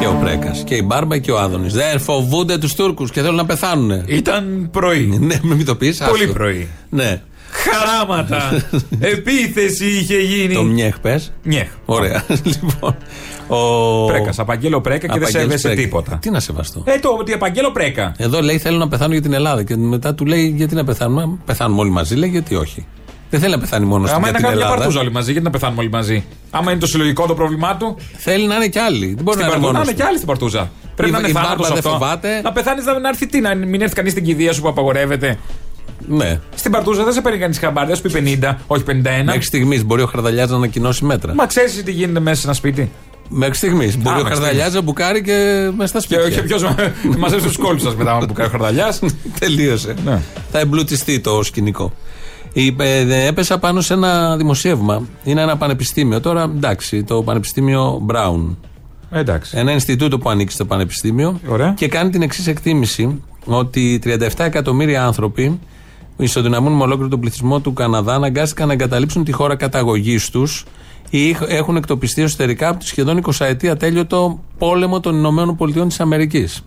[0.00, 0.62] Και ο Πρέκας.
[0.66, 1.72] Και η Μπάρμπα και ο Άδωνης.
[1.72, 4.04] Δεν φοβούνται τους Τούρκους και θέλουν να πεθάνουν.
[4.06, 5.18] Ήταν πρωί.
[5.20, 6.02] Ναι, μην το πεις.
[6.08, 6.68] Πολύ πρωί.
[6.88, 7.20] Ναι.
[7.54, 8.64] Χαράματα.
[9.14, 10.54] Επίθεση είχε γίνει.
[10.54, 11.32] Το μιέχ πες.
[11.42, 11.68] Νιέχ.
[11.84, 12.24] Ωραία.
[12.52, 12.96] λοιπόν.
[13.46, 14.04] Ο...
[14.06, 14.38] Πρέκας.
[14.38, 15.82] Απαγγέλω πρέκα και δεν Απαγγέλης σέβεσαι Πρέκα.
[15.82, 16.18] τίποτα.
[16.20, 16.82] Τι να σεβαστώ.
[16.86, 18.14] Ε, το ότι απαγγέλω πρέκα.
[18.16, 19.62] Εδώ λέει θέλω να πεθάνω για την Ελλάδα.
[19.62, 21.38] Και μετά του λέει γιατί να πεθάνουμε.
[21.44, 22.14] Πεθάνουμε όλοι μαζί.
[22.14, 22.86] Λέει γιατί όχι.
[23.30, 24.76] Δεν θέλει να πεθάνει μόνος Άμα για είναι να την κάνουμε μια Ελλάδα.
[24.82, 27.96] παρτούζα όλοι μαζί, γιατί να πεθάνουμε όλοι μαζί; Άμα είναι το συλλογικό το πρόβλημά του,
[28.16, 29.06] Θέλει να είναι κι άλλοι.
[29.14, 29.72] Δεν μπορεί στην να είναι παρτούζα.
[29.72, 29.82] Να μόνο.
[29.82, 30.70] είναι και άλλοι στην παρτούζα.
[30.96, 31.90] Πρέπει Η- να είναι η θάνατος Μπάρμπα δεν αυτό.
[31.90, 32.40] φοβάται.
[32.42, 35.38] Να πεθάνεις να, να έρθει τι, να μην έρθει κανείς στην κηδεία σου που απαγορεύεται.
[36.08, 36.40] Ναι.
[36.54, 39.24] Στην παρτούζα δεν σε παίρνει κανείς χαμπάρι, δεν σου πει 50, όχι 51.
[39.24, 41.34] Μέχρι στιγμής μπορεί ο Χαρδαλιάς να ανακοινώσει μέτρα.
[41.34, 42.90] Μα ξέρεις τι γίνεται μέσα σε ένα σπίτι;
[43.28, 43.98] Μέχρι στιγμής.
[43.98, 46.38] Μπορεί ο μέχρι Χαρδαλιάς να μπουκάρει και μέσα στα Και σπίτια.
[46.40, 46.74] όχι ποιος
[47.18, 49.00] μαζεύει του κόλπου σα μετά που κάνει ο Χαρδαλιάς.
[49.40, 49.94] Τελείωσε.
[50.04, 50.20] Ναι.
[50.52, 51.92] Θα εμπλουτιστεί το σκηνικό.
[52.52, 55.06] Η- ε, έπεσα πάνω σε ένα δημοσίευμα.
[55.24, 56.20] Είναι ένα πανεπιστήμιο.
[56.20, 58.56] Τώρα εντάξει, το Πανεπιστήμιο Brown.
[59.10, 59.56] Εντάξει.
[59.58, 61.40] Ένα Ινστιτούτο που ανήκει στο Πανεπιστήμιο.
[61.48, 61.72] Ωραία.
[61.76, 65.60] Και κάνει την εξής εκτίμηση: Ότι 37 εκατομμύρια άνθρωποι
[66.24, 70.64] ισοδυναμούν με ολόκληρο τον πληθυσμό του Καναδά αναγκάστηκαν να εγκαταλείψουν τη χώρα καταγωγής τους
[71.10, 76.00] ή έχουν εκτοπιστεί εσωτερικά από τη σχεδόν 20 ετία τέλειωτο πόλεμο των Ηνωμένων Πολιτειών της
[76.00, 76.64] Αμερικής.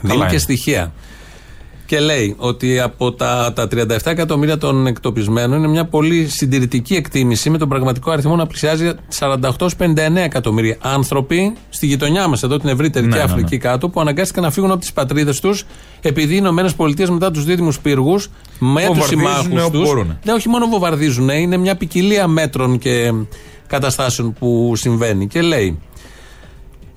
[0.00, 0.26] Δίνει είναι.
[0.26, 0.92] και στοιχεία.
[1.90, 7.50] Και λέει ότι από τα, τα 37 εκατομμύρια των εκτοπισμένων είναι μια πολύ συντηρητική εκτίμηση
[7.50, 9.58] με τον πραγματικό αριθμό να πλησιάζει 48-59
[10.14, 13.32] εκατομμύρια άνθρωποι στη γειτονιά μας, εδώ την ευρύτερη Ναι, και ναι, ναι.
[13.32, 15.64] Αφρική κάτω, που αναγκάστηκαν να φύγουν από τις πατρίδες τους
[16.00, 19.82] επειδή οι Ηνωμένες Πολιτείες μετά τους δίδυμους πύργους με τους Βομβαρδίζουν συμμάχους όπου του.
[19.82, 20.18] μπορούν.
[20.22, 23.12] Δεν όχι μόνο βομβαρδίζουν, είναι μια ποικιλία μέτρων και
[23.66, 25.26] καταστάσεων που συμβαίνει.
[25.26, 25.78] Και λέει,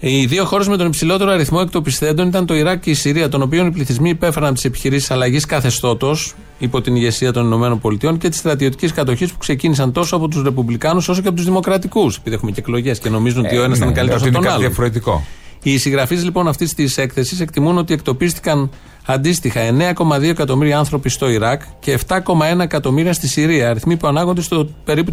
[0.06, 3.42] οι δύο χώρες με τον υψηλότερο αριθμό εκτοπιστέντων ήταν το Ιράκ και η Συρία, των
[3.42, 8.38] οποίων οι πληθυσμοί υπέφεραν τις επιχειρήσεις αλλαγής καθεστώτος υπό την ηγεσία των ΗΠΑ και της
[8.40, 12.18] στρατιωτικής κατοχής που ξεκίνησαν τόσο από τους Ρεπουμπλικάνους όσο και από τους Δημοκρατικούς.
[12.18, 14.38] Επειδή έχουμε και εκλογές και νομίζουν ότι ο ένας ναι, ήταν καλύτερος ότι από είναι
[14.38, 14.68] τον κάτι άλλο.
[14.68, 15.24] διαφορετικό.
[15.64, 18.70] Οι συγγραφείς λοιπόν αυτής της έκθεσης εκτιμούν ότι εκτοπίστηκαν
[19.06, 19.62] αντίστοιχα
[19.96, 25.12] 9,2 εκατομμύρια άνθρωποι στο Ιράκ και 7,1 εκατομμύρια στη Συρία, αριθμοί που ανάγονται στο περίπου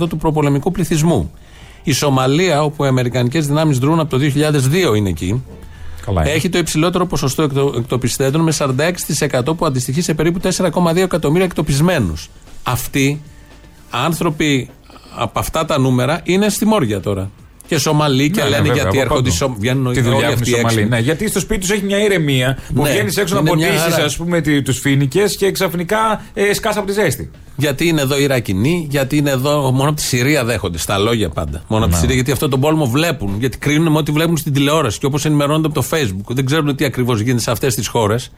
[0.00, 1.30] 37% του προπολεμικού πληθυσμού.
[1.82, 5.42] Η Σομαλία, όπου οι Αμερικανικές δυνάμεις δρούν από το 2002 είναι εκεί,
[6.04, 6.30] Καλά είναι.
[6.30, 12.28] έχει το υψηλότερο ποσοστό εκτο, εκτοπιστέντων με 46% που αντιστοιχεί σε περίπου 4,2 εκατομμύρια εκτοπισμένους.
[12.62, 13.22] Αυτοί
[13.90, 14.68] άνθρωποι
[15.16, 17.30] από αυτά τα νούμερα είναι στη Μόρια τώρα.
[17.72, 19.22] Και Σομαλοί και Ναι, ναι, λένε βέβαια, γιατί από έρχονται.
[19.22, 19.34] παντού.
[19.36, 19.54] Σο...
[19.58, 20.68] Βγαίνουν Τη όλοι δουλειά έχουν αυτοί οι έξω.
[20.68, 20.88] Σομαλοί.
[20.88, 23.66] Ναι, γιατί στο σπίτι τους έχει μια ηρεμία που Ναι, βγαίνεις έξω να είναι μια
[23.68, 24.04] ποτίσει, χαρά.
[24.04, 27.30] ας πούμε, τους φίνικε και ξαφνικά ε, σκάσα από τη ζέστη.
[27.56, 29.70] Γιατί είναι εδώ οι Ιρακινοί, γιατί είναι εδώ.
[29.70, 31.62] Μόνο από τη Συρία δέχονται, στα λόγια πάντα.
[31.68, 33.36] Μόνο από τη Συρία, γιατί αυτό τον πόλεμο βλέπουν.
[33.38, 36.26] Γιατί κρίνουν με ό,τι βλέπουν στην τηλεόραση και όπως ενημερώνονται από το Facebook.
[36.34, 38.30] Δεν ξέρουν τι ακριβώς γίνεται σε αυτές τις χώρες.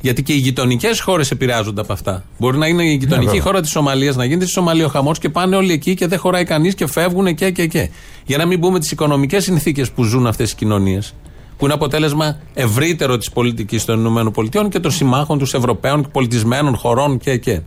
[0.00, 2.24] Γιατί και οι γειτονικές χώρες επηρεάζονται από αυτά.
[2.38, 3.42] Μπορεί να είναι η γειτονική βέβαια.
[3.42, 6.18] χώρα της Σομαλίας, να γίνεται στη Σομαλία ο χαμός και πάνε όλοι εκεί και δεν
[6.18, 7.90] χωράει κανείς και φεύγουν και και και.
[8.26, 11.14] Για να μην πούμε τις οικονομικές συνθήκες που ζουν αυτές οι κοινωνίες.
[11.58, 16.76] που είναι αποτέλεσμα ευρύτερο της πολιτικής των ΗΠΑ και των συμμάχων τους Ευρωπαίων και πολιτισμένων
[16.76, 17.60] χωρών και και.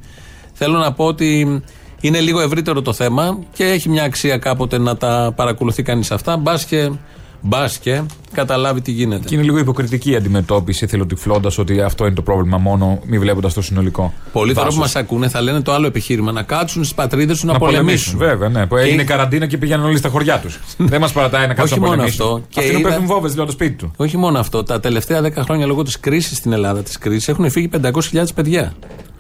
[0.54, 1.62] Θέλω να πω ότι
[2.02, 6.38] είναι λίγο ευρύτερο το θέμα και έχει μια αξία κάποτε να τα παρακολουθεί κανείς αυτά.
[6.38, 6.92] Μπας και,
[7.42, 8.02] μπας και
[8.34, 9.28] καταλάβει τι γίνεται.
[9.28, 13.54] Και είναι λίγο υποκριτική η αντιμετώπιση εθελοτυφλώντα ότι αυτό είναι το πρόβλημα μόνο, μη βλέποντας
[13.54, 14.14] το συνολικό.
[14.32, 14.94] Πολλοί τώρα που Βάσος.
[14.94, 16.32] μας ακούνε θα λένε το άλλο επιχείρημα.
[16.32, 18.18] Να κάτσουν στις πατρίδες τους να, Να πολεμήσουν.
[18.18, 18.66] Βέβαια, ναι.
[18.68, 20.60] Που Και- έγινε καραντίνα και πήγαιναν όλοι στα χωριά τους.
[20.78, 22.26] Δεν μας παρατάει να κάτσουν Όχι να μόνο πολεμήσουν.
[22.26, 22.42] αυτό.
[22.50, 23.92] Και Αυτοί είδα- πέφτουν βόμβες δηλαδή το σπίτι του.
[23.98, 24.64] Όχι μόνο αυτό.
[24.64, 28.74] Τα τελευταία 10 χρόνια λόγω της κρίσης στην Ελλάδα, της κρίσης, έχουν φύγει 500.000 παιδιά.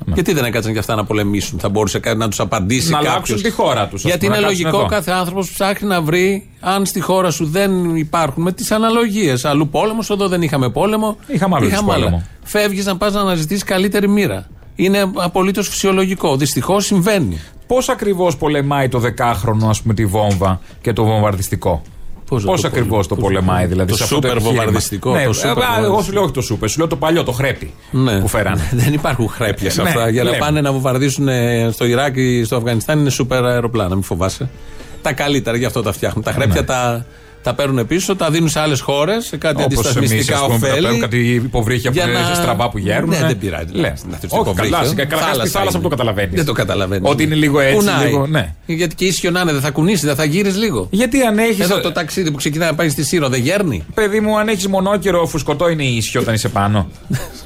[0.05, 3.13] Γιατί δεν έκατσαν και αυτά να πολεμήσουν, θα μπορούσε κάτι να τους απαντήσει Να κάποιος.
[3.13, 4.95] αλλάξουν τη χώρα τους, ας Γιατί πούμε, είναι να κάτσουν λογικό εδώ.
[4.95, 9.00] κάθε άνθρωπος ψάχνει να βρει αν στη χώρα σου δεν υπάρχουν με τις αναλογίες.
[9.45, 11.17] Αλλού πόλεμος, εδώ δεν είχαμε πόλεμο.
[11.27, 12.23] Είχαμε άλλο τους πόλεμο.
[12.43, 14.47] Φεύγεις να πας να αναζητήσεις καλύτερη μοίρα.
[14.75, 16.35] Είναι απολύτως φυσιολογικό.
[16.37, 17.39] Δυστυχώς συμβαίνει.
[17.67, 21.81] Πώς ακριβώς πολεμάει το δεκάχρονο, ας πούμε, τη βόμβα και το βομβαρδιστικό;
[22.27, 23.91] Πώς Πώς να το ακριβώς πω- το πώς- πολεμάει, δηλαδή.
[23.91, 24.57] το σε αυτό σούπερ επιχείρημα.
[24.57, 26.01] βομβαρδιστικό, Ναι, το σούπερ ε, Εγώ βομβαρδιστικό.
[26.03, 28.19] σου λέω όχι το σούπερ, σου λέω το παλιό, το χρέπι Ναι.
[28.19, 28.69] που φέρανε.
[28.83, 30.09] Δεν υπάρχουν χρέπια σε Ναι, αυτά.
[30.09, 30.41] Για να λέμε.
[30.41, 34.49] πάνε να βομβαρδίσουν ε, στο Ιράκ ή στο Αφγανιστάν είναι σούπερ αεροπλάνα, μην φοβάσαι.
[35.01, 36.23] Τα καλύτερα, γι' αυτό τα φτιάχνουν.
[36.23, 36.67] Τα χρέπια Ναι.
[36.67, 37.05] τα,
[37.43, 40.55] τα παίρνουν πίσω, τα δίνουν σε άλλες χώρες, σε κάτι Όπως εμείς, αντισταθμιστικά ας πούμε,
[40.57, 40.83] που τα ωφέλη.
[40.83, 43.09] παίρνουν κάτι υποβρύχια που για είναι να- στραβά που γέρουν.
[43.09, 43.71] Ναι, δεν πειράζει.
[43.73, 44.03] Λες.
[44.09, 44.71] Να θες Όχι, υποβρύχιο.
[44.77, 46.35] καλά, σιγά, καλά, στη θάλασσα που το καταλαβαίνεις.
[46.35, 47.09] Δεν το καταλαβαίνεις.
[47.11, 48.27] Ότι είναι λίγο έτσι, λίγο.
[48.27, 48.53] Ναι.
[48.65, 50.87] Γιατί και ίσιο να είναι, δεν θα κουνήσει, δεν θα γύρει λίγο.
[50.91, 51.59] Γιατί αν έχεις.
[51.59, 53.83] Εδώ το ταξίδι που ξεκινάει να πάει στη Σύρο δεν γέρνει.
[53.93, 56.87] Παιδί μου, αν έχεις μονόκερο, φουσκωτό είναι ίσιο όταν είσαι πάνω.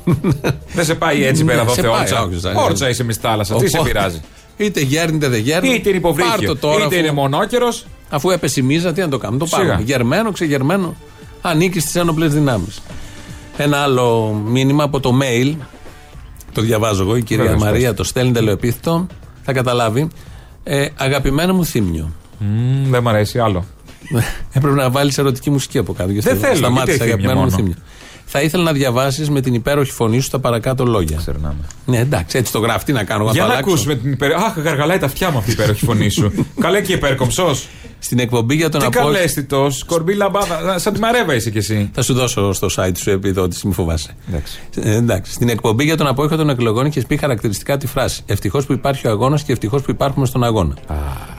[0.76, 2.24] δεν σε πάει έτσι Ναι, πέρα εδώ σε πάει, θεόρτσα.
[2.24, 3.56] όχι, σαν- Όρτσα είσαι μες στη θάλασσα.
[3.56, 4.22] Τι σε Οπότε, πειράζει.
[4.58, 5.68] Είτε γέρνει είτε δεν γέρνει.
[5.74, 7.74] Είτε είναι Πάρ' υποβρύχιο, το τώρα, είτε αφού- είναι μονόκερο.
[8.10, 9.40] Αφού έπεσε η μίζα, τι να το κάνουμε.
[9.40, 9.62] Το Σιγά.
[9.62, 9.84] πάρουμε.
[9.84, 10.96] Γερμένο, ξεγερμένο.
[11.42, 12.82] Ανήκει στις ένοπλες δυνάμεις.
[13.58, 15.54] Ένα άλλο μήνυμα από το mail.
[16.54, 17.16] Το διαβάζω εγώ.
[17.16, 17.96] Η κυρία Βέβαια, Μαρία σπάστε.
[17.96, 19.08] το στέλνει τελεοπίθητο.
[19.44, 20.08] Θα καταλάβει.
[20.64, 22.12] Ε, αγαπημένο μου θύμιο.
[22.40, 23.66] Μμμ, Δεν μ' αρέσει άλλο.
[24.52, 26.12] Έπρεπε να βάλεις ερωτική μουσική από κάτω.
[26.14, 27.56] Δεν θέλω, Σταμάτησε, γιατί θύμιο αγαπημένο μου μόνο.
[27.56, 27.74] θύμιο.
[28.26, 31.18] Θα ήθελα να διαβάσεις με την υπέροχη φωνή σου τα παρακάτω λόγια.
[31.18, 31.56] Ξερνάμε.
[31.86, 32.86] Ναι, εντάξει, έτσι το γράφει.
[32.86, 33.72] Τι να κάνω, εγώ Για το να αλλάξω.
[33.74, 34.44] ακούσουμε την υπέροχη.
[34.44, 36.32] Αχ, γαργαλάει τα αυτιά μου αυτή η υπέροχη φωνή σου.
[36.60, 37.68] Καλέ και υπέρκομψος.
[38.06, 39.14] Στην εκπομπή για τον Τι απόγευμα.
[39.14, 40.80] καλέστητος, κορμπή λαμπάδα.
[40.80, 41.90] Σαν τη μαρέβα είσαι κι εσύ.
[41.94, 44.16] Θα σου δώσω στο site σου επιδότηση, μη φοβάσαι.
[44.30, 44.60] Εντάξει.
[44.82, 45.32] Ε, εντάξει.
[45.34, 49.08] Στην εκπομπή για τον απόϊχο των εκλογών είχες πει χαρακτηριστικά τη φράση Ευτυχώς που υπάρχει
[49.08, 50.74] ο αγώνας και ευτυχώς που υπάρχουμε στον αγώνα.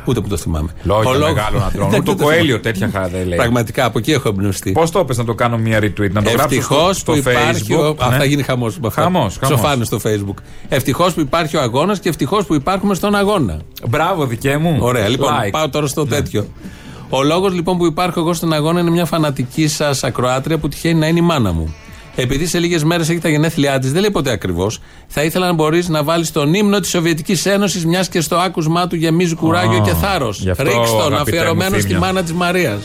[0.07, 0.69] Ούτε που το θυμάμαι.
[0.83, 1.91] Λόγια Ο λόγος- μεγάλων αντρών.
[1.91, 2.59] Δεν Ούτε ο το Κοέλιο θυμάμαι.
[2.63, 3.39] τέτοια χαρά δεν λέει.
[3.39, 4.73] Πραγματικά από εκεί έχω εμπνευστεί.
[4.73, 7.31] Πώς το πες να το κάνω μια retweet, να το γράψω Ευτυχώς στο, που στο
[7.31, 7.75] υπάρχει.
[7.75, 7.89] Ο...
[7.89, 8.05] facebook.
[8.05, 8.17] Α, ναι.
[8.17, 8.79] θα γίνει χαμός.
[8.83, 9.39] Χαμός, χαμός.
[9.39, 10.35] Ψοφάνε στο facebook.
[10.69, 13.61] Ευτυχώς που υπάρχει ο αγώνας και ευτυχώς που υπάρχουμε στον αγώνα.
[13.89, 14.77] Μπράβο, δικέ μου.
[14.81, 15.45] Ωραία, λοιπόν, Like.
[15.45, 15.51] Ναι.
[15.51, 16.47] πάω τώρα στο τέτοιο.
[17.11, 20.99] Ο λόγος λοιπόν που υπάρχω εγώ στον αγώνα είναι μια φανατική σας ακροάτρια που τυχαίνει
[20.99, 21.75] να είναι η μάνα μου.
[22.19, 25.53] Επειδή σε λίγες μέρες έχει τα γενέθλιά της, δεν λέει ποτέ ακριβώς, θα ήθελα να
[25.53, 29.79] μπορείς να βάλεις τον ύμνο της Σοβιετικής Ένωσης, μιας και στο άκουσμά του γεμίζει κουράγιο
[29.79, 30.41] Α, και θάρρος.
[30.41, 31.99] γι' αυτό, Ρίξ τον, αγαπητέ μου αφιερωμένος στη θύμια.
[32.07, 32.81] μάνα της Μαρίας.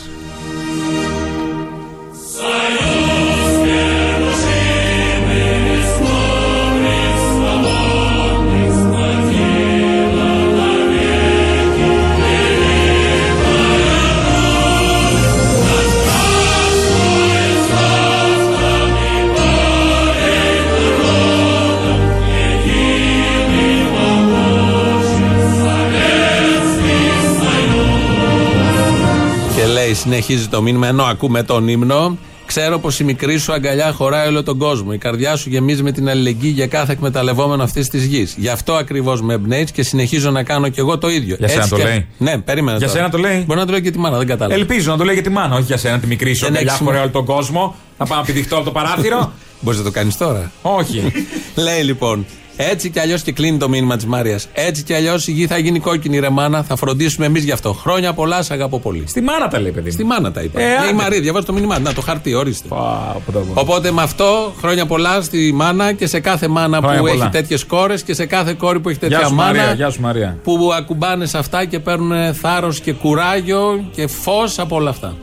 [30.02, 32.16] Συνεχίζει το μήνυμα, ενώ ακούμε τον ύμνο.
[32.46, 34.90] Ξέρω πως η μικρή σου αγκαλιά χωράει όλο τον κόσμο.
[34.92, 38.34] Η καρδιά σου γεμίζει με την αλληλεγγύη για κάθε εκμεταλλευόμενο αυτής της γης.
[38.38, 41.36] Γι' αυτό ακριβώς με εμπνέεις και συνεχίζω να κάνω κι εγώ το ίδιο.
[41.38, 42.78] Για σένα το και- λέει; Ναι, περίμενα.
[42.78, 42.98] Για τώρα.
[42.98, 44.60] σένα το λέει; Μπορεί να το λέει και τη μάνα, δεν κατάλαβα.
[44.60, 46.72] Ελπίζω να το λέει για τη μάνα, όχι για σένα τη μικρή σου Δεν αγκαλιά
[46.72, 47.18] έχει χωράει σημασία.
[47.20, 47.74] όλο τον κόσμο.
[47.98, 49.32] Να πάω να πηδηχτώ από το παράθυρο.
[49.60, 50.50] Μπορείς να το κάνεις τώρα.
[50.62, 51.12] όχι.
[51.66, 54.48] Λέει λοιπόν, έτσι κι αλλιώς και κλείνει το μήνυμα της Μάριας.
[54.52, 56.62] Έτσι κι αλλιώς η γη θα γίνει κόκκινη, ρε μάνα.
[56.62, 57.72] Θα φροντίσουμε εμείς γι' αυτό.
[57.72, 59.04] Χρόνια πολλά, σε αγαπώ πολύ.
[59.06, 59.86] Στη μάνα τα λέει, παιδί.
[59.86, 59.92] μου.
[59.92, 60.60] Στη μάνα τα είπα.
[60.60, 60.92] Ε, Λέει η άντε.
[60.92, 61.78] Μαρία, διαβάζει το μήνυμά.
[61.78, 62.68] Να το χαρτί, ορίστε.
[62.68, 67.00] Πα, από το- Οπότε με αυτό χρόνια πολλά στη μάνα και σε κάθε μάνα Χρόνια
[67.00, 67.22] που πολλά.
[67.24, 69.58] έχει τέτοιες κόρες και σε κάθε κόρη που έχει τέτοια Γεια σου μάνα.
[69.58, 70.38] Μαρία, γεια σου Μαρία.
[70.44, 75.14] Που ακουμπάνε σε αυτά και παίρνουν θάρρος και κουράγιο και φως από όλα αυτά.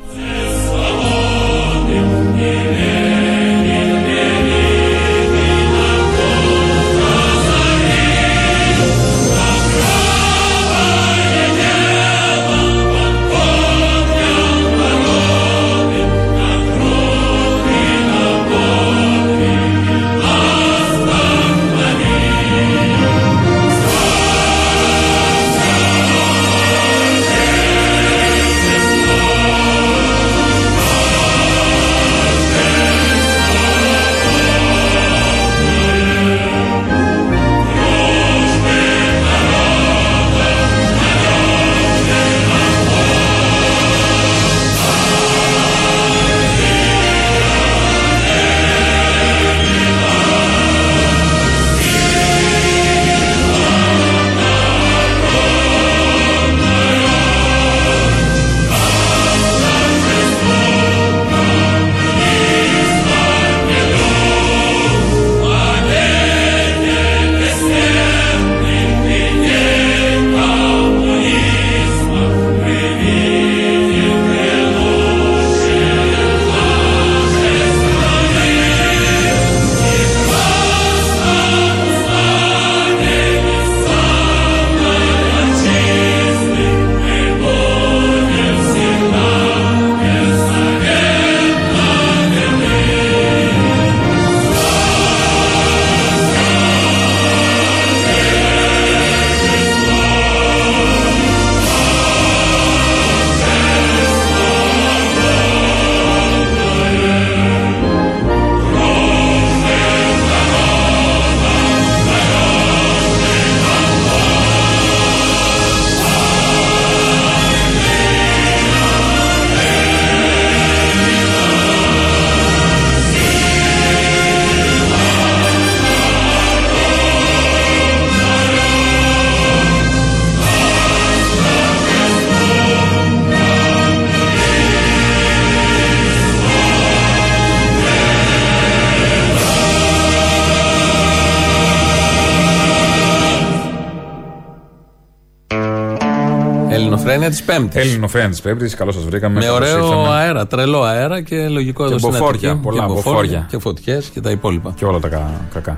[147.29, 147.91] Ελληνοφρένεια της Πέμπτης.
[147.91, 149.33] Ελληνοφρένεια της Πέμπτης, καλώς σας βρήκαμε.
[149.39, 150.07] Με καλώς ωραίο ήρθαμε.
[150.17, 152.63] αέρα, τρελό αέρα και λογικό Και εδώ στην μποφόρια, Αττική.
[152.63, 153.45] πολλά και μποφόρια.
[153.49, 154.73] Και φωτιές και τα υπόλοιπα.
[154.75, 155.77] Και όλα τα κα- κακά.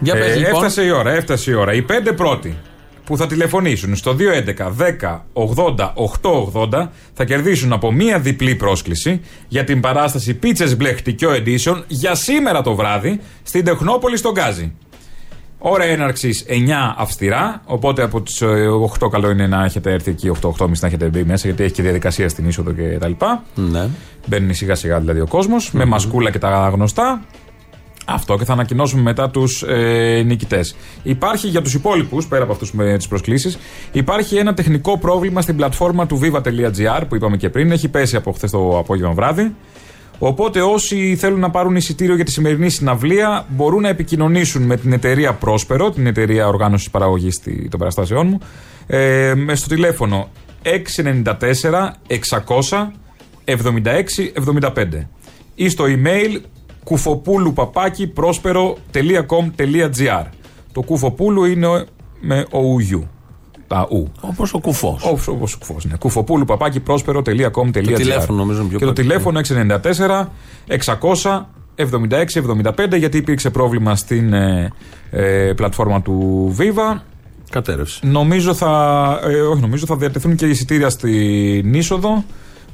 [0.00, 0.52] Για πες, λοιπόν.
[0.54, 1.72] Έφτασε η ώρα, έφτασε η ώρα.
[1.74, 2.56] Οι πέντε πρώτοι
[3.04, 9.64] που θα τηλεφωνήσουν στο 211 10 80 880 θα κερδίσουν από μία διπλή πρόσκληση για
[9.64, 14.72] την παράσταση Πίτσες Μπλεχτικιό Edition για σήμερα το βράδυ στην Τεχνόπολη στον Γκάζι.
[15.62, 16.52] Ώρα έναρξης 9
[16.96, 17.62] αυστηρά.
[17.64, 18.42] Οπότε από τις
[19.00, 21.82] 8 καλό είναι να έχετε έρθει εκεί, 8-8.30 να έχετε μπει μέσα, γιατί έχει και
[21.82, 23.42] διαδικασία στην είσοδο και τα λοιπά.
[23.54, 23.88] Ναι.
[24.26, 27.22] Μπαίνει σιγά σιγά δηλαδή ο κόσμος, με μασκούλα και τα γνωστά.
[28.04, 30.76] Αυτό και θα ανακοινώσουμε μετά τους ε, νικητές.
[31.02, 33.58] Υπάρχει για τους υπόλοιπους, πέρα από αυτούς με τις προσκλήσεις,
[33.92, 37.70] υπάρχει ένα τεχνικό πρόβλημα στην πλατφόρμα του viva.gr που είπαμε και πριν.
[37.70, 39.54] Έχει πέσει από χθες το απόγευμα βράδυ.
[40.22, 44.92] Οπότε όσοι θέλουν να πάρουν εισιτήριο για τη σημερινή συναυλία μπορούν να επικοινωνήσουν με την
[44.92, 48.38] εταιρεία Πρόσπερο, την εταιρεία οργάνωσης παραγωγής των παραστάσεών μου,
[48.86, 50.28] ε, με στο τηλέφωνο
[50.62, 52.92] 694 600
[53.44, 55.08] 76-75
[55.54, 56.40] ή στο email
[56.84, 60.24] κουφοπούλου παπάκι πρόσπερο.com.gr.
[60.72, 61.84] Το κουφοπούλου είναι ο-
[62.20, 63.08] με ο ουγιού.
[63.70, 64.12] Τα ου.
[64.20, 65.04] Όπως ο κουφός.
[65.04, 65.96] Όπως, όπως ο κουφός, ναι.
[65.96, 67.82] Κουφοπούλου παπάκι πρόσπερο.com.gr.
[67.84, 69.02] Το τηλέφωνο νομίζω είναι πιο Και το κοντά.
[69.02, 70.26] τηλέφωνο 694
[71.22, 71.42] 600
[72.92, 74.72] 76-75 γιατί υπήρξε πρόβλημα στην ε,
[75.10, 77.00] ε, πλατφόρμα του Viva.
[77.50, 78.06] Κατέρευση.
[78.06, 82.24] Νομίζω θα, ε, όχι νομίζω, θα διατεθούν και εισιτήρια στην είσοδο.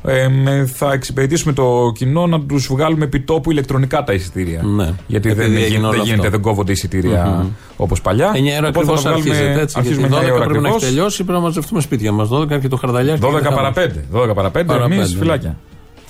[0.06, 4.62] Ε, με- θα εξυπηρετήσουμε το κοινό να τους βγάλουμε επιτόπου ηλεκτρονικά τα εισιτήρια.
[4.62, 4.92] Ναι.
[5.06, 6.10] Γιατί δεν, Επειδή έγινε γίνεται, όλο δεν, αυτό.
[6.10, 7.48] γίνεται, δεν κόβονται εισιτήρια Μμμ.
[7.76, 8.30] όπως παλιά.
[8.34, 9.76] 9 ώρα Οπότε θα ακριβώς τα βγάλουμε- αρχίζεται έτσι.
[9.78, 10.94] αρχίζουμε γιατί 9 ώρα 12 πρέπει να έχει ακριβώς.
[10.94, 12.28] τελειώσει, πρέπει να μαζευτούμε σπίτια μας.
[12.28, 13.20] 12 και το χαρδαλιάκι.
[13.20, 13.74] 12 γίνεται παρα χαμός.
[13.74, 14.04] 5.
[14.10, 15.18] 12 παρα 5, Παρα εμείς πέντε, ναι.
[15.18, 15.56] φυλάκια.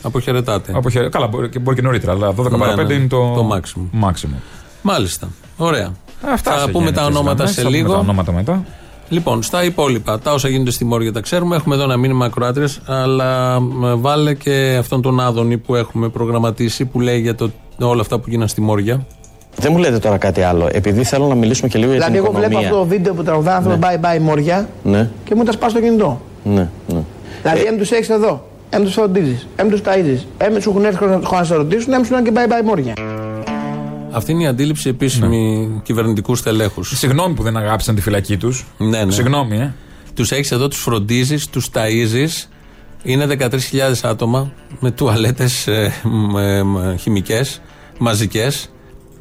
[0.03, 0.73] Αποχαιρετάτε.
[0.75, 3.33] Αποχαιρε- Καλά, μπορεί και, μπορεί και νωρίτερα, αλλά 12 Ναι, παρα 5 ναι, είναι το,
[3.35, 4.05] το maximum.
[4.09, 4.37] maximum.
[4.83, 5.29] Μάλιστα.
[5.57, 5.93] Ωραία.
[6.33, 7.93] Αυτά θα σε πούμε τα γέννητες ονόματα γραμμές, σε θα πούμε λίγο.
[7.93, 8.65] Τα ονόματα μετά.
[9.09, 11.57] Λοιπόν, στα υπόλοιπα, τα όσα γίνονται στη Μόρια τα ξέρουμε.
[11.57, 16.85] Έχουμε εδώ ένα μήνυμα ακροάτριας, αλλά ε, βάλε και αυτόν τον Άδωνη που έχουμε προγραμματίσει
[16.85, 19.07] που λέει για το, όλα αυτά που γίνανε στη Μόρια.
[19.57, 20.69] Δεν μου λέτε τώρα κάτι άλλο.
[20.73, 22.69] Επειδή θέλω να μιλήσουμε και λίγο για Δηλαδή, την εγώ βλέπω οικονομία.
[22.69, 23.79] αυτό το βίντεο που τραγουδάνε Ναι.
[23.83, 26.21] Bye Bye Μόρια Ναι, και μου τα σπάς στο κινητό.
[26.45, 27.03] ναι, ναι.
[27.43, 30.97] Δηλαδή, έμ τους έχεις εδώ, έμ τους φροντίζεις, έμ τους ταζει, έμ σου έχουν έρθει
[30.99, 32.93] χρόνο να σε ρωτήσουν, έμ σου λένε και Bye Bye Μόρια.
[34.11, 36.99] Αυτή είναι η αντίληψη επίσημη κυβερνητικούς στελέχους.
[36.99, 38.67] Συγγνώμη που δεν αγάπησαν τη φυλακή τους.
[38.79, 39.13] Ναι, ναι.
[39.13, 39.75] Συγγνώμη, ε.
[40.15, 42.49] Τους έχεις εδώ, τους φροντίζεις, τους ταΐζεις
[43.03, 43.51] Είναι 13.000
[44.03, 45.93] άτομα με τουαλέτες ε,
[46.99, 47.61] χημικές,
[47.99, 48.71] μαζικές.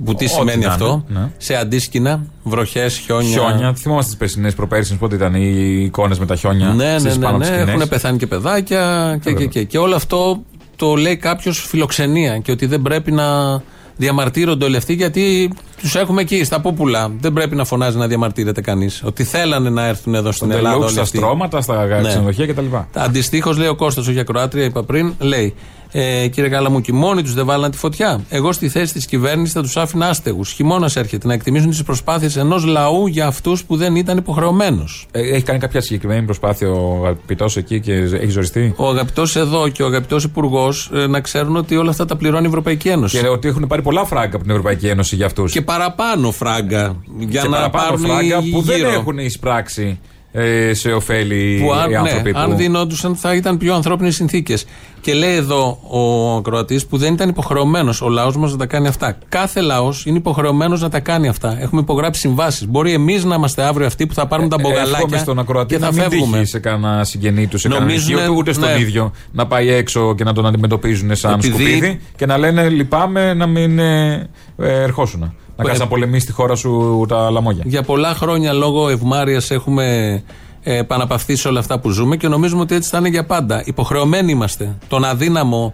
[0.05, 1.05] Που τι Ό,τι σημαίνει να αυτό.
[1.09, 1.31] είναι, ναι.
[1.37, 3.29] Σε αντίσκηνα, βροχές, χιόνια.
[3.29, 3.73] Χιόνια.
[3.73, 6.67] Θυμόμαστε τις περσινές προπέρσι πότε ήταν οι εικόνες με τα χιόνια.
[6.67, 7.43] Ναι, ναι, στις ναι, πάνω ναι.
[7.43, 7.75] τις σκηνές.
[7.75, 10.43] Έχουν πεθάνει και παιδάκια και, και, και, και όλο αυτό
[10.75, 13.61] το λέει κάποιος φιλοξενία και ότι δεν πρέπει να
[13.97, 17.11] διαμαρτύρονται όλοι αυτοί γιατί τους έχουμε εκεί στα πούπουλα.
[17.19, 19.01] Δεν πρέπει να φωνάζει να διαμαρτύρεται κανείς.
[19.05, 20.67] Ότι θέλανε να έρθουν εδώ στην Στον Ελλάδα.
[20.69, 21.17] τελούξ, όλοι στα αυτοί.
[21.17, 22.07] στρώματα, στα Ναι.
[22.07, 22.65] ξενοδοχεία κτλ.
[22.93, 25.53] Αντιστοίχως, λέει ο Κώστας, όχι ακροάτρια, είπα πριν, λέει.
[25.97, 28.23] Ε, κύριε Καλαμούκη, μόνοι τους δεν βάλαν τη φωτιά.
[28.29, 30.51] Εγώ στη θέση της κυβέρνησης θα τους άφηνα άστεγους.
[30.51, 35.07] Χειμώνας έρχεται να εκτιμήσουν τις προσπάθειες ενός λαού για αυτούς που δεν ήταν υποχρεωμένος.
[35.11, 39.69] Ε, έχει κάνει κάποια συγκεκριμένη προσπάθεια ο αγαπητός εκεί και έχει ζοριστεί; Ο αγαπητός εδώ
[39.69, 43.19] και ο αγαπητός υπουργός να ξέρουν ότι όλα αυτά τα πληρώνει η Ευρωπαϊκή Ένωση.
[43.19, 45.51] Και ότι έχουν πάρει πολλά φράγκα από την Ευρωπαϊκή Ένωση για αυτούς.
[45.51, 46.95] Και παραπάνω φράγκα.
[47.17, 48.89] Για και να παραπάνω πάρουν φράγκα οι που δεν γύρω.
[48.89, 49.99] έχουν εισπράξει
[50.37, 52.23] ε, σε ωφέλη Που αν, οι άνθρωποι.
[52.31, 52.39] ναι, που...
[52.39, 54.65] αν δινόντουσαν θα ήταν πιο ανθρώπινες συνθήκες.
[55.01, 58.87] Και λέει εδώ ο ακροατής που δεν ήταν υποχρεωμένος ο λαός μας να τα κάνει
[58.87, 59.17] αυτά.
[59.29, 61.57] Κάθε λαός είναι υποχρεωμένος να τα κάνει αυτά.
[61.61, 62.67] Έχουμε υπογράψει συμβάσεις.
[62.67, 65.73] Μπορεί εμείς να είμαστε αύριο αυτοί που θα πάρουμε τα Ε, Εύχομαι μπογαλάκια στον ακροατή
[65.75, 66.37] και να θα μην φεύγουμε.
[66.37, 68.79] τύχει σε κανένα συγγενή του, σε κανένα Νομίζουνε- οικείο του, ούτε στον ναι.
[68.79, 73.33] ίδιο να πάει έξω και να τον αντιμετωπίζουν σαν Επειδή- σκουπίδι και να λένε λυπάμαι
[73.33, 74.13] να μην ε,
[74.57, 75.35] ε, ερχόσουν.
[75.55, 77.63] Να Ε, κάτσει να πολεμήσει τη χώρα σου τα λαμόγια.
[77.65, 80.23] Για πολλά χρόνια λόγω ευμάρεια έχουμε
[80.63, 83.61] ε, επαναπαυθεί σε όλα αυτά που ζούμε και νομίζουμε ότι έτσι θα είναι για πάντα.
[83.65, 84.77] Υποχρεωμένοι είμαστε.
[84.87, 85.73] Τον αδύναμο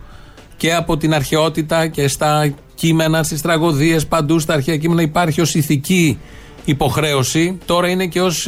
[0.58, 5.56] και από την αρχαιότητα και στα κείμενα, στις τραγωδίες, παντού στα αρχαία κείμενα υπάρχει ως
[5.56, 6.20] ηθική
[6.66, 7.58] υποχρέωση.
[7.66, 8.48] Τώρα είναι και ως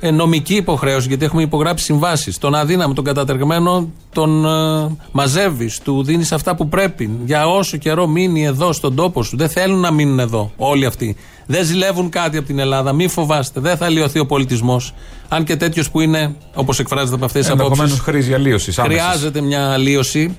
[0.00, 2.38] νομική υποχρέωση, γιατί έχουμε υπογράψει συμβάσεις.
[2.38, 7.10] Τον αδύναμο, τον κατατεργμένο, τον ε, μαζεύεις, του δίνεις αυτά που πρέπει.
[7.24, 9.36] Για όσο καιρό μείνει εδώ στον τόπο σου.
[9.36, 11.16] Δεν θέλουν να μείνουν εδώ όλοι αυτοί.
[11.46, 12.92] Δεν ζηλεύουν κάτι από την Ελλάδα.
[12.92, 13.60] Μη φοβάστε.
[13.60, 14.94] Δεν θα λιωθεί ο πολιτισμός.
[15.28, 18.10] Αν και τέτοιος που είναι, όπως εκφράζεται από αυτές τις Ενδεχομένως απόψει.
[18.10, 18.78] χρήζει αλλίωσης.
[18.78, 20.36] Χρειάζεται μια αλλίωση.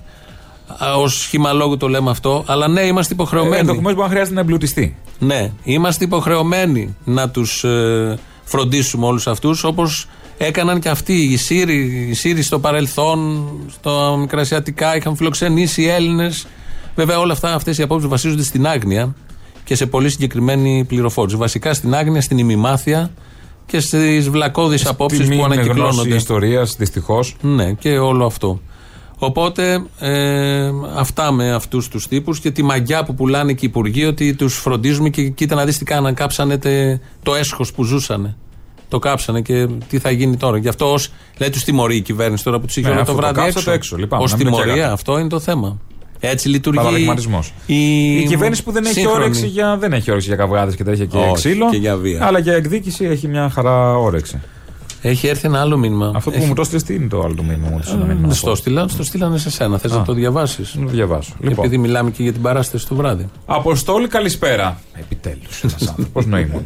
[1.04, 2.44] Ω σχήμα λόγου το λέμε αυτό.
[2.48, 3.58] Αλλά ναι, είμαστε υποχρεωμένοι.
[3.58, 4.96] Ενδεχομένως μπορεί να χρειάζεται να εμπλουτιστεί.
[5.20, 7.66] Ναι, είμαστε υποχρεωμένοι να τους
[8.48, 10.08] φροντίσουμε όλους αυτούς όπως
[10.38, 11.14] έκαναν και αυτοί.
[11.14, 16.48] Οι Σύριοι, οι Σύριοι στο παρελθόν, στο Μικρασιατικά, είχαν φιλοξενήσει οι Έλληνες.
[16.96, 19.16] Βέβαια, όλα αυτά αυτές οι απόψεις βασίζονται στην άγνοια
[19.64, 21.36] και σε πολύ συγκεκριμένη πληροφόρηση.
[21.36, 23.12] Βασικά στην άγνοια, στην ημιμάθεια
[23.66, 26.16] και στις βλακώδεις απόψεις Τιμή που είναι γνώση ανακυκλώνονται.
[26.16, 27.36] ιστορίας, δυστυχώς.
[27.42, 28.62] Ναι, και όλο αυτό.
[29.20, 34.06] Οπότε ε, αυτά με αυτούς τους τύπους και τη μαγιά που πουλάνε και οι υπουργοί
[34.06, 36.14] ότι τους φροντίζουμε και κοίτα να δεις τι κάναν.
[36.14, 38.36] Κάψανε τε- το έσχος που ζούσανε.
[38.90, 40.58] Το κάψανε και τι θα γίνει τώρα.
[40.58, 43.12] Γι' αυτό ως, λέει τους τιμωρεί η κυβέρνηση τώρα που τους είχε Ναι, όλο το
[43.12, 43.72] αφού το βράδυ κάψατε έξω.
[43.72, 45.00] έξω, λυπάμαι, Ως να μην είναι και τιμωρία, αγάπη.
[45.02, 45.78] αυτό είναι το θέμα.
[46.20, 47.54] Έτσι λειτουργεί Παραδειγματισμός.
[47.66, 49.18] η, Η κυβέρνηση που δεν έχει, σύγχρονη.
[49.24, 51.70] όρεξη για, δεν έχει όρεξη για καυγάδε και τέτοια και Όχι, ξύλο.
[51.70, 52.26] και για βία.
[52.26, 54.40] Αλλά για εκδίκηση έχει μια χαρά όρεξη.
[55.10, 56.12] Έχει έρθει ένα άλλο μήνυμα.
[56.16, 57.78] Αυτό που Έχει- μου το στείλει, τι είναι το άλλο το μήνυμα μου.
[57.78, 58.56] το στείλε μήνυμα να Στο πω.
[58.56, 59.78] στείλανε, στο στείλανε σε σένα.
[59.78, 59.98] Θες Α.
[59.98, 61.34] να το διαβάσεις; Να το διαβάσω.
[61.40, 61.58] Λοιπόν.
[61.58, 63.26] Επειδή μιλάμε και για την παράσταση του βράδυ.
[63.46, 64.80] Αποστόλη, καλησπέρα.
[65.00, 66.64] Επιτέλους, ένας άνθρωπος νοήμων.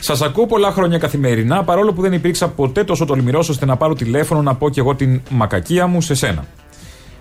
[0.00, 3.94] Σας ακούω πολλά χρόνια καθημερινά, παρόλο που δεν υπήρξα ποτέ τόσο τολμηρός ώστε να πάρω
[3.94, 6.44] τηλέφωνο να πω και εγώ την μακακία μου σε σένα.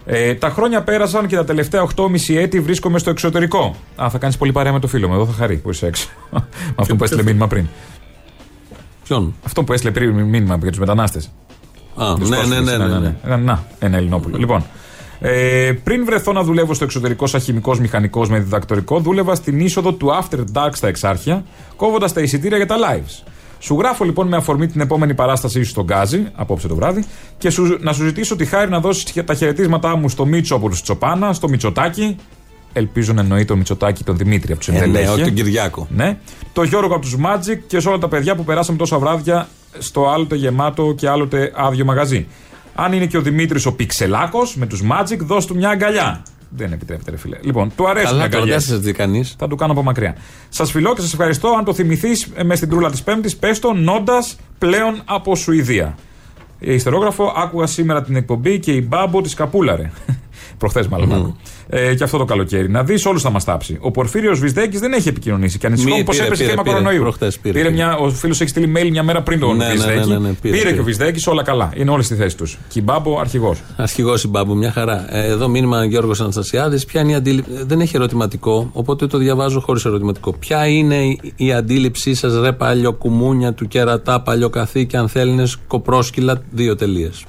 [0.06, 3.76] Ε, τα χρόνια πέρασαν και τα τελευταία 8,5 έτη βρίσκομαι στο εξωτερικό.
[4.02, 5.14] Α, θα κάνεις πολύ παρέα με το φίλο μου.
[5.14, 6.08] Εδώ θα χαρεί που είσαι έξω.
[6.32, 6.42] με
[6.76, 7.66] αυτό που έστειλε μήνυμα πριν.
[9.04, 11.32] Ποιον; Αυτό που έστειλε πριν μήνυμα για τους μετανάστες.
[11.96, 12.78] Α, Τους ναι, ναι, πρόσφυγες.
[12.78, 13.16] ναι, ναι, ναι.
[13.24, 14.38] Ε, Να, ένα Ελληνόπουλο.
[14.38, 14.64] Λοιπόν,
[15.20, 19.94] ε, πριν βρεθώ να δουλεύω στο εξωτερικό σαν χημικός μηχανικός με διδακτορικό, δούλευα στην είσοδο
[19.94, 21.44] του After Dark στα Εξάρχεια,
[21.76, 23.24] κόβοντας τα εισιτήρια για τα lives.
[23.60, 27.06] Σου γράφω λοιπόν με αφορμή την επόμενη παράστασή σου στον Γκάζι, απόψε το βράδυ,
[27.38, 30.70] και σου, να σου ζητήσω τη χάρη να δώσεις τα χαιρετίσματά μου στο Μίτσο από
[30.70, 32.16] του Τσοπάνα, στο Μιτσοτάκι.
[32.74, 35.12] Ελπίζω να εννοεί το Μιτσοτάκι τον Δημήτρη από τους Ε, ναι, Εντελέχεια.
[35.12, 35.88] όχι τον Κυριάκο.
[35.96, 36.18] Ναι.
[36.54, 40.10] Το Γιώργο από τους Magic και σε όλα τα παιδιά που περάσαμε τόσα βράδια στο
[40.10, 42.28] άλλοτε γεμάτο και άλλοτε άδειο μαγαζί.
[42.76, 46.24] Αν είναι και ο Δημήτρης ο Πιξελάκος με τους Magic, δώσ' του μια αγκαλιά.
[46.50, 47.38] Δεν επιτρέπεται, ρε φίλε.
[47.42, 48.66] Λοιπόν, του αρέσουν οι Καλά, τώρα αγκαλιές.
[48.68, 49.36] δεν σα δει κανείς.
[49.38, 50.16] Θα του κάνω από μακριά.
[50.50, 51.48] Σας φιλώ και σας ευχαριστώ.
[51.58, 55.96] Αν το θυμηθείς μες στην τρούλα της Πέμπτης, πες το νόντας πλέον από Σουηδία.
[56.60, 59.92] Ιστερόγραφο, άκουγα σήμερα την εκπομπή και η μπάμπο της Καπούλαρε.
[60.62, 61.12] Προχθές, μάλλον.
[61.14, 61.34] άκουγα.
[61.70, 62.70] Ε, και αυτό το καλοκαίρι.
[62.70, 63.78] Να δεις, όλους θα μας τάψει.
[63.82, 66.76] Ο Πορφύριος Βυσδέκης δεν έχει επικοινωνήσει και ανησυχώ Μη, πως πήρε, έπεσε πήρε, θέμα πήρε.
[66.76, 67.02] κορονοϊού.
[67.02, 67.72] Προχθές πήρε, πήρε.
[67.72, 69.98] μια, ο φίλος έχει στείλει mail μια μέρα πριν τον Ναι, ναι, Βυσδέκη.
[70.00, 70.80] ναι, ναι, ναι, πήρε, πήρε, και πήρε.
[70.82, 71.72] ο Βυσδέκης, όλα καλά.
[71.76, 72.58] Είναι όλοι στη θέση τους.
[72.68, 73.62] Και η μπάμπο αρχηγός.
[73.76, 75.16] Αρχηγός η Μπάμπου, μια χαρά.
[75.16, 76.86] Ε, Εδώ μήνυμα Γιώργος Αναστασιάδης.
[76.86, 77.52] Ποια είναι η αντίληψη.
[77.66, 80.34] Δεν έχει ερωτηματικό, οπότε το διαβάζω χωρίς ερωτηματικό.
[80.34, 86.76] Ποια είναι η- η αντίληψή σας, ρε παλιοκουμούνια του κερατά, παλιοκαθήκη, αν θέλεις, κοπρόσκυλα, δύο
[86.76, 87.26] τελείες.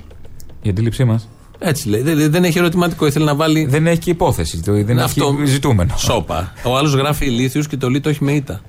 [0.62, 1.28] Η αντίληψή μας.
[1.64, 2.00] Έτσι λέει.
[2.00, 3.06] Δεν, δεν έχει ερωτηματικό.
[3.06, 3.64] Ήθελε να βάλει.
[3.64, 4.62] Δεν έχει και υπόθεση.
[4.62, 5.94] το- Δεν Αυτό έχει ζητούμενο.
[5.96, 6.52] Σόπα.
[6.64, 8.60] Ο άλλος γράφει ηλίθιου και το λί το έχει με ήττα.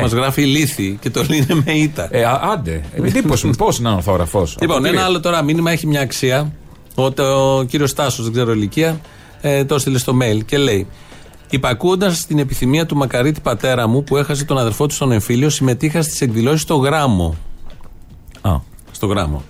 [0.00, 2.08] Μας γράφει ηλίθι και το λί είναι με ήττα.
[2.10, 2.82] Ε, α- άντε.
[2.94, 4.46] Εντύπωση μου, πώς είναι ορθόγραφο.
[4.60, 6.52] Λοιπόν, ένα άλλο τώρα μήνυμα έχει μια αξία.
[6.94, 9.00] Ότι ο κύριος Τάσο, δεν ξέρω ηλικία,
[9.40, 10.86] ε, το έστειλε στο mail και λέει:
[11.50, 16.02] Υπακούοντας την επιθυμία του μακαρίτη πατέρα μου που έχασε τον αδερφό του στον εμφύλιο, συμμετείχα
[16.02, 17.36] στις εκδηλώσεις στο γράμμο.
[18.40, 18.56] Α.
[18.90, 19.42] Στο γράμμο.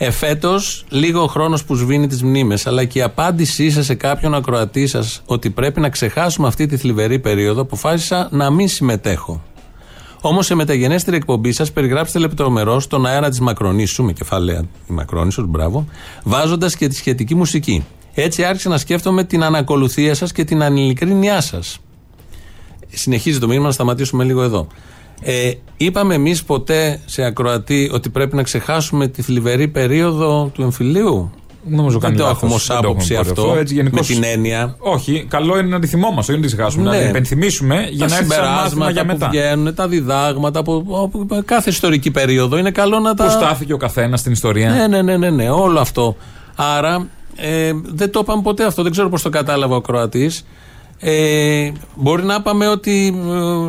[0.00, 4.34] Εφέτος, λίγο ο χρόνος που σβήνει τις μνήμες, αλλά και η απάντησή σας σε κάποιον
[4.34, 9.42] ακροατή σας ότι πρέπει να ξεχάσουμε αυτή τη θλιβερή περίοδο, αποφάσισα να μην συμμετέχω.
[10.20, 15.46] Όμως σε μεταγενέστερη εκπομπή σας περιγράψετε λεπτομερώς τον αέρα της Μακρονήσου, με κεφάλαια η Μακρόνησος,
[15.46, 15.86] μπράβο,
[16.22, 17.84] βάζοντας και τη σχετική μουσική.
[18.14, 21.78] Έτσι άρχισα να σκέφτομαι την ανακολουθία σας και την ανηλικρίνειά σας.
[22.88, 24.66] Συνεχίζει το μήνυμα, να σταματήσουμε λίγο εδώ.
[25.20, 31.30] Ε, είπαμε εμείς ποτέ σε ακροατή ότι πρέπει να ξεχάσουμε τη θλιβερή περίοδο του εμφυλίου;
[31.70, 32.36] Νομίζω Δεν κάνει το λάθος.
[32.38, 33.54] έχουμε ως Δεν το έχουμε άποψη πάρει αυτό.
[33.60, 34.76] Έτσι, με γενικώς- την έννοια.
[34.78, 36.82] Όχι, καλό είναι να τη θυμόμαστε, όχι να τη ξεχάσουμε.
[36.84, 36.90] Ναι.
[36.90, 39.28] Να την υπενθυμίσουμε για τα να έρθει σαν μάθημα συμπεράσματα για που μετά.
[39.28, 42.56] βγαίνουν, τα διδάγματα από, από κάθε ιστορική περίοδο.
[42.58, 43.24] Είναι καλό να τα.
[43.24, 44.70] Πού στάθηκε ο καθένας στην ιστορία.
[44.70, 46.16] Ναι, ναι, ναι, ναι, ναι, όλο αυτό.
[46.56, 47.06] Άρα
[47.36, 48.82] ε, δεν το είπαμε ποτέ αυτό.
[48.82, 50.30] Δεν ξέρω πώς το κατάλαβε ο Κροατή.
[51.00, 53.22] Ε, μπορεί να είπαμε ότι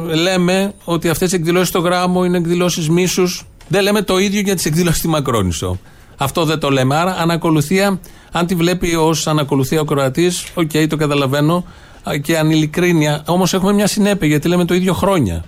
[0.09, 3.45] ε, λέμε ότι αυτές οι εκδηλώσεις στο Γράμμο είναι εκδηλώσεις μίσους.
[3.67, 5.79] Δεν λέμε το ίδιο για τις εκδηλώσεις στη Μακρόνισο.
[6.17, 6.95] Αυτό δεν το λέμε.
[6.95, 7.99] Άρα, ανακολουθία,
[8.31, 11.65] αν τη βλέπει ως ανακολουθία ο ακροατής, οκ, το καταλαβαίνω.
[12.09, 13.23] Α, Και ανειλικρίνεια.
[13.27, 15.43] Όμως έχουμε μια συνέπεια γιατί λέμε το ίδιο χρόνια.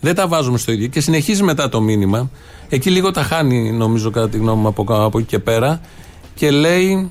[0.00, 0.86] Δεν τα βάζουμε στο ίδιο.
[0.86, 2.30] Και συνεχίζει μετά το μήνυμα.
[2.68, 5.80] Εκεί λίγο τα χάνει, νομίζω, κατά τη γνώμη μου, από, από εκεί και πέρα.
[6.34, 7.10] Και λέει.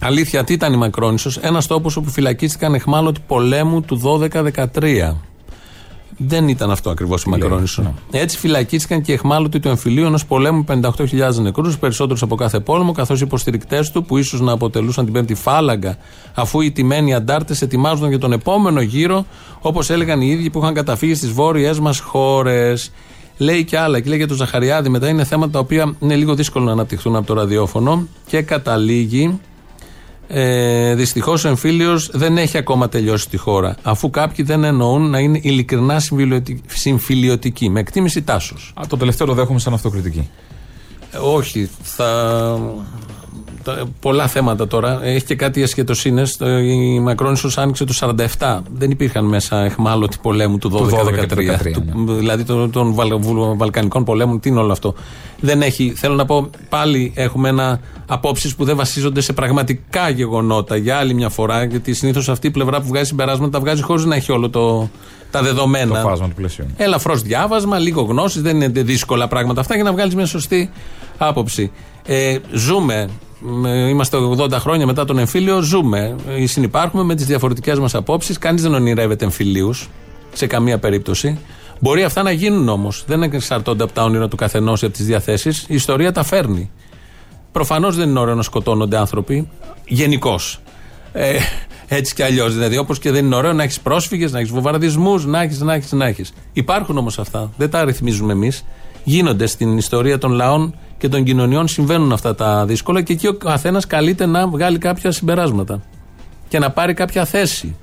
[0.00, 5.14] Αλήθεια, τι ήταν η Μακρόνισος Ένας τόπος όπου φυλακίστηκαν εχμάλωτοι πολέμου του 12-13.
[6.20, 7.94] Δεν ήταν αυτό ακριβώς η Μακρόνισο.
[8.10, 12.60] Έτσι φυλακίστηκαν και οι εχμάλωτοι του εμφυλίου ενός πολέμου με 58.000 νεκρούς, περισσότερους από κάθε
[12.60, 15.96] πόλεμο, καθώς οι υποστηρικτές του, που ίσως να αποτελούσαν την πέμπτη φάλαγγα,
[16.34, 19.26] αφού οι τιμένοι αντάρτες ετοιμάζονταν για τον επόμενο γύρο,
[19.60, 22.92] όπως έλεγαν οι ίδιοι που είχαν καταφύγει στις βόρειές μας χώρες.
[23.36, 25.08] Λέει και άλλα, και λέει για τον Ζαχαριάδη μετά.
[25.08, 29.38] Είναι θέματα τα οποία είναι λίγο δύσκολο να αναπτυχθούν από το ραδιόφωνο και καταλήγει
[30.28, 33.76] ε, Δυστυχώς ο εμφύλιος δεν έχει ακόμα τελειώσει στη χώρα.
[33.82, 37.68] Αφού κάποιοι δεν εννοούν να είναι ειλικρινά συμφιλιωτικ- συμφιλιωτικοί.
[37.68, 38.72] Με εκτίμηση τάσος.
[38.80, 40.28] Α, το τελευταίο το δέχομαι σαν αυτοκριτική.
[41.22, 42.58] όχι, θα.
[43.74, 45.00] Το- πολλά θέματα τώρα.
[45.04, 46.38] Έχει και κάτι ασχετοσύνες.
[46.62, 47.92] Η Μακρόνισο άνοιξε το
[48.38, 48.62] 47.
[48.74, 50.90] Δεν υπήρχαν μέσα εχμάλωτοι πολέμου του 12-13.
[50.94, 54.40] 12-13, του- Δηλαδή των, των Βαλ- Βουλ- Βαλκανικών πολέμων.
[54.40, 54.94] Τι είναι όλο αυτό;
[55.40, 55.92] Δεν έχει.
[55.96, 61.14] Θέλω να πω, πάλι έχουμε ένα απόψεις που δεν βασίζονται σε πραγματικά γεγονότα για άλλη
[61.14, 61.64] μια φορά.
[61.64, 64.88] Γιατί συνήθως αυτή η πλευρά που βγάζει συμπεράσματα τα βγάζει χωρίς να έχει όλο το,
[65.30, 66.02] τα δεδομένα.
[66.02, 66.64] Το φάσμα του πλαισίου.
[66.76, 70.70] Ελαφρώ διάβασμα, λίγο γνώση, δεν είναι δύσκολα πράγματα αυτά για να βγάλεις μια σωστή
[71.18, 71.70] άποψη.
[72.06, 73.10] Ε, ζούμε, μ,
[73.88, 76.16] είμαστε 80 χρόνια μετά τον εμφύλιο, ζούμε.
[76.28, 78.38] Ε, Συνυπάρχουμε με τις διαφορετικές μας απόψεις.
[78.38, 79.88] Κανείς δεν ονειρεύεται εμφυλίους
[80.32, 81.38] σε καμία περίπτωση.
[81.80, 83.04] Μπορεί αυτά να γίνουν όμως.
[83.06, 85.64] Δεν εξαρτώνται από τα όνειρα του καθενός ή από τις διαθέσεις.
[85.68, 86.70] Η ιστορία τα φέρνει.
[87.52, 89.48] Προφανώς δεν είναι ωραίο να σκοτώνονται άνθρωποι.
[89.86, 90.60] Γενικώς.
[91.12, 91.38] Ε,
[91.88, 92.54] έτσι κι αλλιώς.
[92.54, 95.74] Δηλαδή, όπως και δεν είναι ωραίο να έχεις πρόσφυγες, να έχεις βομβαρδισμούς, να έχεις, να
[95.74, 96.32] έχεις, να έχεις.
[96.52, 97.52] Υπάρχουν όμως αυτά.
[97.56, 98.64] Δεν τα αριθμίζουμε εμείς.
[99.04, 103.34] Γίνονται στην ιστορία των λαών και των κοινωνιών, συμβαίνουν αυτά τα δύσκολα και εκεί ο
[103.34, 105.82] καθένας καλείται να βγάλει κάποια συμπεράσματα
[106.48, 107.76] και να πάρει κάποια θέση.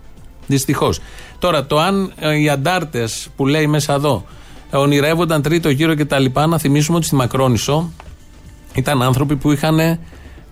[0.48, 1.00] Δυστυχώς.
[1.40, 4.26] Τώρα, το αν ε, οι αντάρτες που λέει μέσα εδώ
[4.72, 6.26] ε, ονειρεύονταν τρίτο γύρο κτλ.
[6.48, 7.92] Να θυμίσουμε ότι στη Μακρόνισο
[8.74, 10.00] ήταν άνθρωποι που είχαν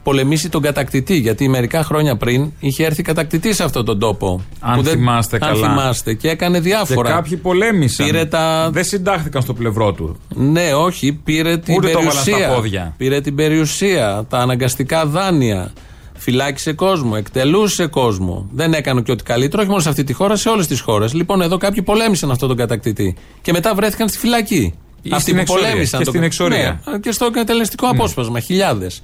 [0.03, 1.15] πολεμήσει τον κατακτητή.
[1.15, 4.41] Γιατί μερικά χρόνια πριν είχε έρθει κατακτητής σε αυτόν τον τόπο.
[4.59, 5.67] Αν που δεν- θυμάστε αν καλά.
[5.69, 6.13] θυμάστε.
[6.13, 7.09] Και έκανε διάφορα.
[7.09, 8.05] Και κάποιοι πολέμησαν.
[8.05, 10.17] Πήρε τα- Δεν συντάχθηκαν στο πλευρό του.
[10.35, 12.45] Ναι, όχι, πήρε την Ούτε το έβαλαν περιουσία.
[12.47, 12.93] στα πόδια.
[12.97, 15.71] Πήρε την περιουσία, τα αναγκαστικά δάνεια.
[16.17, 18.49] Φυλάκισε κόσμο, εκτελούσε κόσμο.
[18.53, 21.13] Δεν έκανε και ό,τι καλύτερο, όχι μόνο σε αυτή τη χώρα, σε όλες τις χώρες.
[21.13, 23.15] Λοιπόν, εδώ κάποιοι πολέμησαν αυτόν τον κατακτητή.
[23.41, 24.73] Και μετά βρέθηκαν στη φυλακή.
[25.01, 25.63] Ή Αυτοί στην που εξορία.
[25.67, 25.99] πολέμησαν.
[25.99, 26.81] Και τον- στην εξορία.
[26.91, 29.01] Ναι, και στο εκτελεστικό απόσπασμα, χιλιάδες.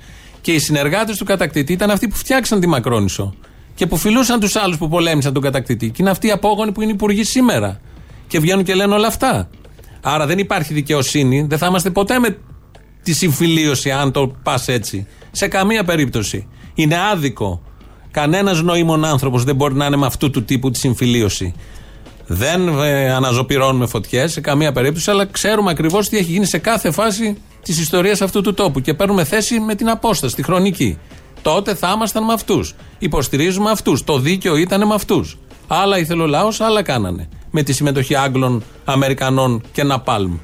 [0.49, 3.33] Και οι συνεργάτες του κατακτητή ήταν αυτοί που φτιάξαν τη Μακρόνισο.
[3.75, 5.89] Και που φιλούσαν τους άλλους που πολέμησαν τον κατακτητή.
[5.89, 7.79] Και είναι αυτοί οι απόγονοι που είναι υπουργοί σήμερα.
[8.27, 9.49] Και βγαίνουν και λένε όλα αυτά.
[10.01, 11.45] Άρα δεν υπάρχει δικαιοσύνη.
[11.49, 12.37] Δεν θα είμαστε ποτέ με
[13.03, 15.07] τη συμφιλίωση, αν το πας έτσι.
[15.31, 16.47] Σε καμία περίπτωση.
[16.73, 17.61] Είναι άδικο.
[18.11, 21.53] Κανένας νοήμων άνθρωπος δεν μπορεί να είναι με αυτού του τύπου τη συμφιλίωση.
[22.27, 26.91] Δεν ε, αναζωπυρώνουμε φωτιές σε καμία περίπτωση, αλλά ξέρουμε ακριβώς τι έχει γίνει σε κάθε
[26.91, 30.97] φάση της ιστορίας αυτού του τόπου και παίρνουμε θέση με την απόσταση, τη χρονική.
[31.41, 32.75] Τότε θα ήμασταν με αυτούς.
[32.99, 34.03] Υποστηρίζουμε αυτούς.
[34.03, 35.37] Το δίκαιο ήταν με αυτούς.
[35.67, 37.29] Άλλα ήθελε ο λαός, άλλα κάνανε.
[37.51, 40.37] Με τη συμμετοχή Άγγλων, Αμερικανών και Ναπάλμ.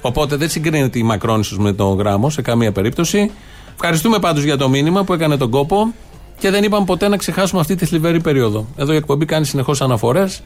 [0.00, 3.30] Οπότε δεν συγκρίνεται η Μακρόνισος με το γράμμο σε καμία περίπτωση.
[3.74, 5.94] Ευχαριστούμε πάντως για το μήνυμα που έκανε τον κόπο
[6.38, 8.66] και δεν είπαμε ποτέ να ξεχάσουμε αυτή τη θλιβερή περίοδο.
[8.76, 10.42] Εδώ η εκπομπή κάνει συνεχώς αναφορές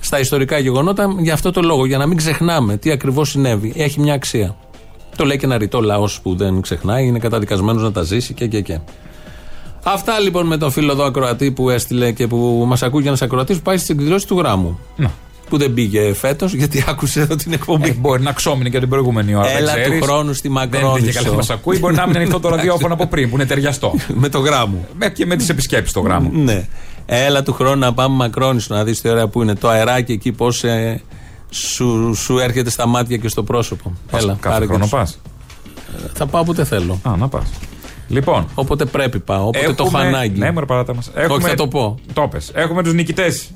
[0.00, 3.72] στα ιστορικά γεγονότα για αυτό το λόγο, για να μην ξεχνάμε τι ακριβώς συνέβη.
[3.76, 4.56] Έχει μια αξία.
[5.20, 8.46] Το λέει και ένα ρητό λαός που δεν ξεχνάει, είναι καταδικασμένος να τα ζήσει και
[8.46, 8.78] και και.
[9.82, 13.56] Αυτά λοιπόν με τον φίλο εδώ ακροατή που έστειλε και που μας ακούει ένας ακροατής
[13.56, 14.78] που πάει στις εκδηλώσεις του γράμμου.
[14.96, 15.10] Να.
[15.48, 17.88] Που δεν πήγε φέτος γιατί άκουσε εδώ την εκπομπή.
[17.88, 19.48] Ε, μπορεί να ξόμινε και την προηγούμενη ώρα.
[19.50, 20.04] Έλα δεν του ξέρεις.
[20.06, 21.22] χρόνου στη Δεν πήγε Μακρόνισο.
[21.22, 21.78] καλά μας ακούει.
[21.78, 23.94] Μπορεί να μην είναι ανοιχτό το ραδιόφωνο από πριν που είναι ταιριαστό.
[24.14, 24.86] με το γράμμο.
[24.98, 26.30] Με- και με τις επισκέψεις στο γράμμο.
[26.32, 26.66] Ναι.
[27.06, 29.54] Έλα του χρόνου να πάμε Μακρόνισο να δεις τι ωραία που είναι.
[29.54, 30.64] Το αεράκι εκεί πώς
[31.50, 33.92] σου, σου έρχεται στα μάτια και στο πρόσωπο.
[34.12, 35.20] Έλα, Κάθε πάρε χρόνο και- πας.
[36.14, 37.00] Θα πάω όποτε θέλω.
[37.02, 37.48] Α, να πας.
[38.08, 38.46] Λοιπόν.
[38.54, 39.46] Όποτε πρέπει πάω.
[39.46, 40.38] Όποτε το έχω έχουμε- ανάγκη.
[40.38, 41.10] Ναι, μωρέ, παράτα μας.
[41.14, 41.48] Έχουμε...
[41.48, 41.98] θα το πω.
[42.12, 42.50] Το πες.
[42.54, 43.50] Έχουμε τους νικητές.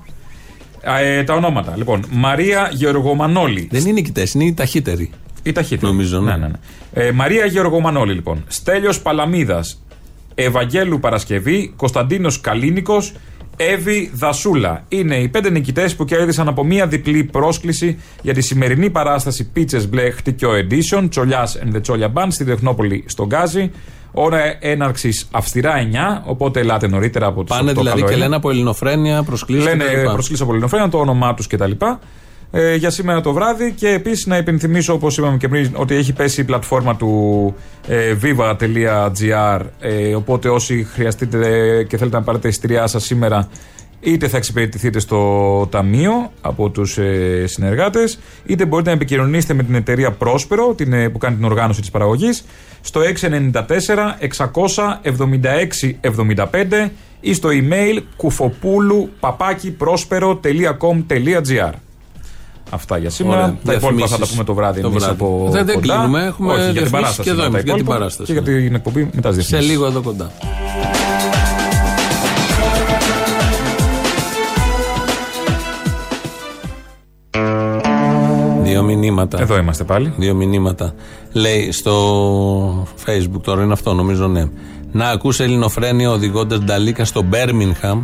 [1.01, 1.77] Ε, τα ονόματα.
[1.77, 3.69] Λοιπόν, Μαρία Γεωργομανόλη.
[3.71, 5.11] Δεν είναι νικητές, είναι οι ταχύτεροι.
[5.43, 5.93] Η ταχύτερη.
[5.93, 6.31] Νομίζω, ναι.
[6.31, 7.07] ναι, ναι, ναι.
[7.07, 8.45] Ε, Μαρία Γεωργομανόλη, λοιπόν.
[8.47, 9.83] Στέλιος Παλαμίδας.
[10.35, 11.73] Ευαγγέλου Παρασκευή.
[11.77, 13.13] Κωνσταντίνος Καλίνικος.
[13.57, 14.85] Εύη Δασούλα.
[14.89, 19.95] Είναι οι πέντε νικητές που κέρδισαν από μία διπλή πρόσκληση για τη σημερινή παράσταση Peaches
[19.95, 23.71] Black Χτυκιό Edition, Τσολιάς and the Τσόλια Band στη Τεχνόπολη στον Γκάζι.
[24.13, 25.73] Ώρα έναρξης αυστηρά
[26.23, 29.65] 9, οπότε ελάτε νωρίτερα από του Πάνε δηλαδή και λένε από ελληνοφρένεια, προσκλήσεις.
[29.65, 31.71] Λένε προσκλήσεις από Ελληνοφρένα, το όνομά τους κτλ.
[32.57, 36.13] Ε, για σήμερα το βράδυ και επίσης να υπενθυμίσω όπως είπαμε και πριν ότι έχει
[36.13, 37.55] πέσει η πλατφόρμα του
[37.89, 41.39] ε, viva.gr ε, οπότε όσοι χρειαστείτε
[41.89, 43.49] και θέλετε να πάρετε εισιτηριά σας σήμερα
[44.01, 49.75] είτε θα εξυπηρετηθείτε στο ταμείο από τους ε, συνεργάτες είτε μπορείτε να επικοινωνήσετε με την
[49.75, 52.45] εταιρεία Πρόσπερο την, ε, που κάνει την οργάνωση της παραγωγής
[52.81, 53.63] στο 694
[55.03, 56.91] 676 75
[57.21, 59.71] ή στο email κουφοπούλου παπάκι
[62.71, 63.37] Αυτά για σήμερα.
[63.43, 64.31] Ωραία, τα υπόλοιπα θα τα διαφημίσεις.
[64.33, 65.21] πούμε το βράδυ Το εμείς βράδυ.
[65.21, 65.95] από Δεν- δεν κοντά.
[65.95, 67.23] κλείνουμε, έχουμε Όχι, για την διαφημίσεις παράσταση.
[67.23, 68.33] και εδώ είναι τα εμείς, για την υπόλοιπα παράσταση.
[68.33, 69.71] Και για την εκπομπή μετά τις Σε διαφημίσεις.
[69.71, 70.31] λίγο εδώ κοντά.
[78.63, 79.41] Δύο μηνύματα.
[79.41, 80.13] Εδώ είμαστε πάλι.
[80.17, 80.95] Δύο μηνύματα.
[81.33, 84.45] Λέει στο facebook τώρα είναι αυτό νομίζω ναι.
[84.93, 88.03] Να ακούσε ελληνοφρένεια οδηγώντας Νταλίκα στο Μπέρμινχαμ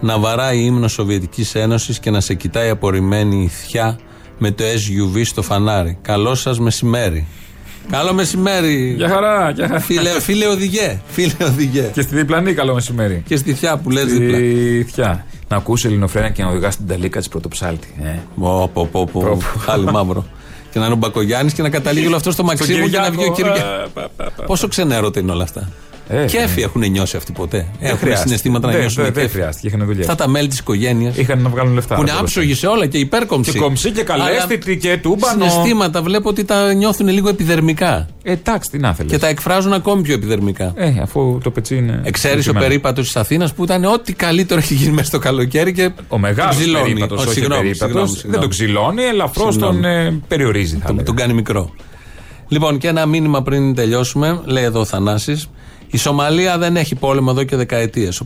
[0.00, 3.98] να βαράει ύμνος Σοβιετικής Ένωσης και να σε κοιτάει απορριμμένη η θιά
[4.38, 5.98] με το SUV στο φανάρι.
[6.02, 7.26] Καλό σας μεσημέρι.
[7.90, 8.94] Καλό μεσημέρι.
[8.96, 9.80] Γεια χαρά, γεια χαρά.
[9.80, 11.00] Φίλε, φίλε οδηγέ.
[11.06, 11.90] Φίλε οδηγέ.
[11.92, 13.22] Και στη διπλανή καλό μεσημέρι.
[13.26, 14.36] Και στη θιά που λες δίπλα.
[14.36, 15.26] Στη θιά.
[15.48, 17.94] Να ακούσει ελληνοφρένα και να οδηγά την ταλίκα της πρωτοψάλτη.
[18.02, 18.18] Ε.
[18.40, 19.38] Πω, πω, πω, πω.
[19.58, 20.26] Χάλι μαύρο.
[20.70, 23.24] Και να είναι ο Μπακογιάννης και να καταλήγει όλο αυτός στο Μαξίμου και να βγει
[23.24, 23.58] ο Κυριάκο.
[23.58, 24.46] Κυριάκος.
[24.46, 25.68] Πόσο ξενέρωτα είναι όλα αυτά.
[26.08, 26.64] Ε, Κέφι ναι.
[26.64, 27.56] έχουν νιώσει αυτοί ποτέ.
[27.56, 28.26] Δεν Έχουν χρειάστηκε.
[28.26, 29.34] συναισθήματα να Δεν- νιώσουν δεν- Δεν κέφι.
[29.34, 30.00] χρειάστηκε, είχαν δουλειά.
[30.00, 31.16] Αυτά τα μέλη της οικογένειας.
[31.16, 31.94] Είχαν να βγάλουν λεφτά.
[31.94, 33.52] Που είναι από το άψογοι σε όλα και υπέρκομψοι.
[33.52, 35.48] Και κομψοί και καλέσθητοι και τούμπανο.
[35.48, 38.06] Συναισθήματα βλέπω ότι τα νιώθουν λίγο επιδερμικά.
[38.22, 39.12] Ε, εντάξει, τι να θέλεις.
[39.12, 40.72] Και τα εκφράζουν ακόμη πιο επιδερμικά.
[40.76, 42.00] Ε, αφού το πετσί είναι.
[42.04, 42.66] Εξαίρεση ο συγκεκριμένο.
[42.68, 45.90] περίπατος της Αθήνας που ήταν ό,τι καλύτερο έχει γίνει μέσα στο καλοκαίρι και.
[46.08, 46.82] Ο μεγάλος ξυλώνει.
[46.84, 47.88] περίπατος, Ο, όχι συγγνώμη, περίπατος.
[47.88, 48.40] συγγνώμη, Δεν συγγνώμη.
[48.40, 49.80] τον ξυλώνει, ελαφρώς Συγγνώμη.
[49.80, 50.72] τον ε, περιορίζει.
[50.72, 51.02] Θα Τον, λέγαμε.
[51.02, 51.70] τον κάνει μικρό.
[52.48, 55.50] Λοιπόν, και ένα μήνυμα πριν τελειώσουμε, λέει εδώ ο Θανάσης,
[55.86, 58.20] η Σομαλία δεν έχει πόλεμο εδώ και δεκαετίες.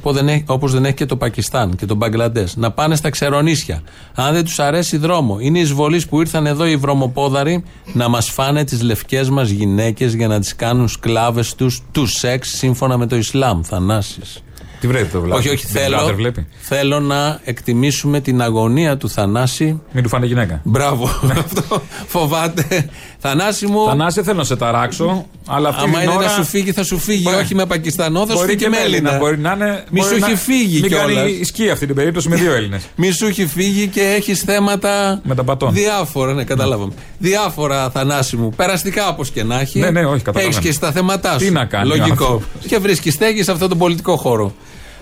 [0.46, 2.56] Όπως δεν έχει και το Πακιστάν και το Μπαγκλαντές.
[2.56, 3.82] Να πάνε στα ξερονίσια.
[4.14, 8.64] Αν δεν τους αρέσει δρόμο, είναι εισβολής που ήρθαν εδώ οι βρωμοπόδαροι να μας φάνε
[8.64, 13.16] τις λευκές μας γυναίκες για να τις κάνουν σκλάβες τους τους σεξ σύμφωνα με το
[13.16, 13.60] Ισλάμ.
[13.62, 14.42] Θανάσης.
[14.80, 15.38] Τι βλέπει το βλέπει.
[15.38, 16.46] Όχι, όχι, θέλω, βλέπει.
[16.60, 19.80] θέλω να εκτιμήσουμε την αγωνία του Θανάση.
[19.92, 20.60] Μην του φάνε γυναίκα.
[20.64, 21.04] Μπράβο.
[21.44, 22.88] Αυτό φοβάται.
[23.18, 23.84] Θανάση μου.
[23.86, 26.26] Θανάση, θέλω να σε ταράξω, αλλά αυτή Άμα την είναι ώρα...
[26.26, 27.22] να σου φύγει, θα σου φύγει.
[27.24, 28.96] Μπορεί- Όχι με Πακιστανό, θα σου Μπορεί φύγει και με με Έλληνα.
[29.08, 29.18] Έλληνα.
[29.24, 29.84] Μπορεί να είναι.
[29.90, 31.14] Μη μπορεί σου να- έχει φύγει Μην κιόλας.
[31.14, 32.82] κάνει σκι αυτή την περίπτωση με δύο Έλληνες.
[32.96, 35.20] Μη σου έχει φύγει και έχεις θέματα.
[35.24, 35.72] Με τα πατών.
[35.72, 36.92] Διάφορα, ναι, καταλάβαμε.
[37.18, 38.50] Διάφορα, Θανάση μου.
[38.56, 39.78] Περαστικά όπως και να έχει.
[39.78, 40.56] Ναι, ναι, όχι, καταλαβαίνω.
[40.58, 41.38] Έχει και στα θέματά σου.
[41.38, 42.24] Τι να κάνει ο Λογικό.
[42.24, 42.46] άνθρωπος.
[42.66, 44.54] Και βρίσκεις στέγη σε αυτόν τον πολιτικό χώρο.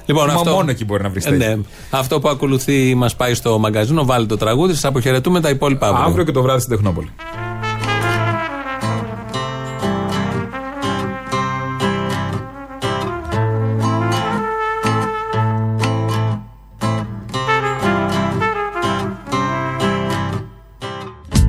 [0.07, 1.45] Λοιπόν, Μα αυτό, μόνο εκεί μπορεί να βρεις Ε, στέγη.
[1.55, 1.57] ναι.
[1.91, 4.05] Αυτό που ακολουθεί μας πάει στο μαγκαζίνο.
[4.05, 4.73] Βάλει το τραγούδι.
[4.73, 6.05] Σας αποχαιρετούμε τα υπόλοιπα αύριο.
[6.05, 7.11] Αύριο και το βράδυ στην Τεχνόπολη.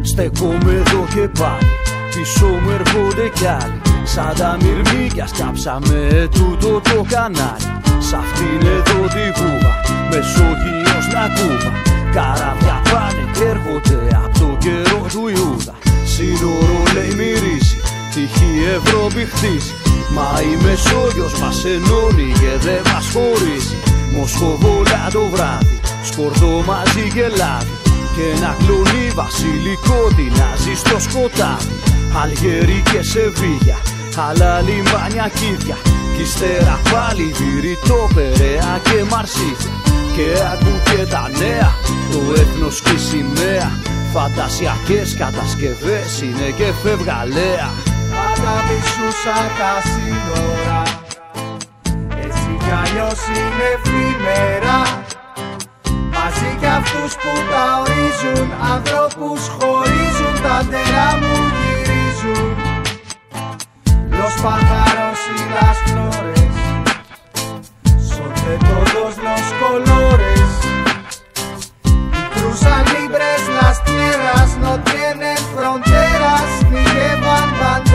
[0.01, 1.67] Στεκόμαι εδώ και πάλι
[2.15, 7.77] Πίσω μου έρχονται κι άλλοι Σαν τα μυρμήγκια σκάψαμε τούτο το κανάλι
[8.09, 9.73] Σ' αυτήν εδώ τη βούβα
[10.09, 11.71] Μεσόγειος να κούβα.
[12.15, 15.75] Καράβια πάνε και έρχονται από το καιρό του Ιούδα.
[16.13, 17.77] Σύνορο λέει μυρίζει
[18.13, 19.73] Τυχή Ευρώπη χτίζει.
[20.15, 23.77] Μα η Μεσόγειος μας ενώνει και δεν μας χωρίζει.
[24.15, 25.79] Μοσχοβόλα το βράδυ
[26.09, 27.75] Σκορδό μαζί και λάδι
[28.15, 31.75] και ένα κλονί βασιλικό τεινάζει στο σκοτάδι.
[32.21, 33.77] Αλγερί και Σεβίγια,
[34.27, 35.77] άλλα λιμάνια κίδια
[36.17, 39.73] Κι ύστερα πάλι βηρητό Περαία και Μαρσίδια
[40.15, 41.69] Και άκου και τα νέα,
[42.11, 43.69] το έθνος και η σημαία.
[44.13, 47.69] Φαντασιακές κατασκευές είναι και φευγαλέα.
[48.13, 50.81] Πάντα μισούσα τα σύνορα.
[52.25, 54.79] Έτσι κι αλλιώς είναι εφήμερα
[56.15, 62.55] Μαζί κι αυτούς που τα ορίζουν Ανθρώπους χωρίζουν Τα νερά μου γυρίζουν.
[64.19, 66.51] Los pájaros y las flores.
[68.01, 70.47] Son de todos los colores.
[71.83, 77.86] Y cruzan libres las tierras No tienen fronteras Ni llevan banderas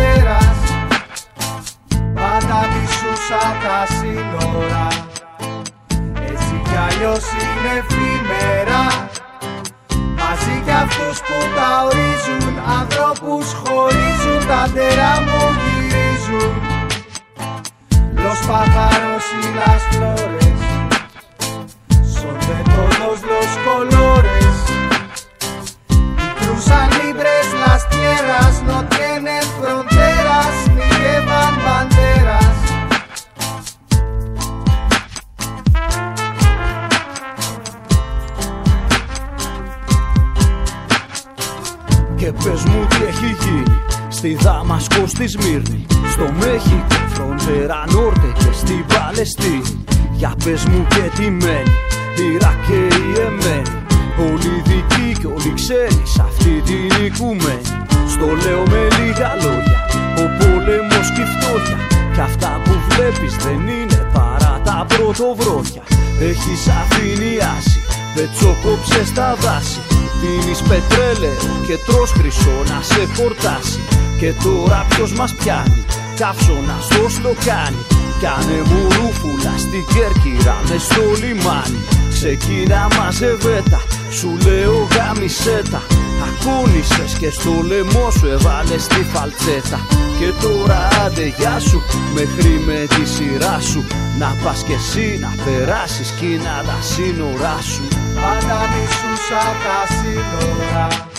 [73.16, 73.80] χορτάσει
[74.18, 75.84] Και τώρα ποιος μας πιάνει.
[76.18, 77.82] Καύσωνα στο σλοκάνι
[78.22, 81.80] Κάνε μου ρούφουλα στην Κέρκυρα με στο λιμάνι.
[82.10, 85.82] Ξεκίνα μαζεβέτα Σου λέω γάμισέτα
[86.28, 89.80] Ακούνησες και στο λαιμό σου έβαλες τη φαλτσέτα.
[90.18, 91.82] Και τώρα άντε γεια σου
[92.14, 93.84] Μέχρι με τη σειρά σου.
[94.18, 97.82] Να πας κι εσύ να περάσεις Κίνα τα σύνορά σου.
[98.14, 100.86] Πάντα μισούσα τα σύνορα.
[100.86, 101.11] Έτσι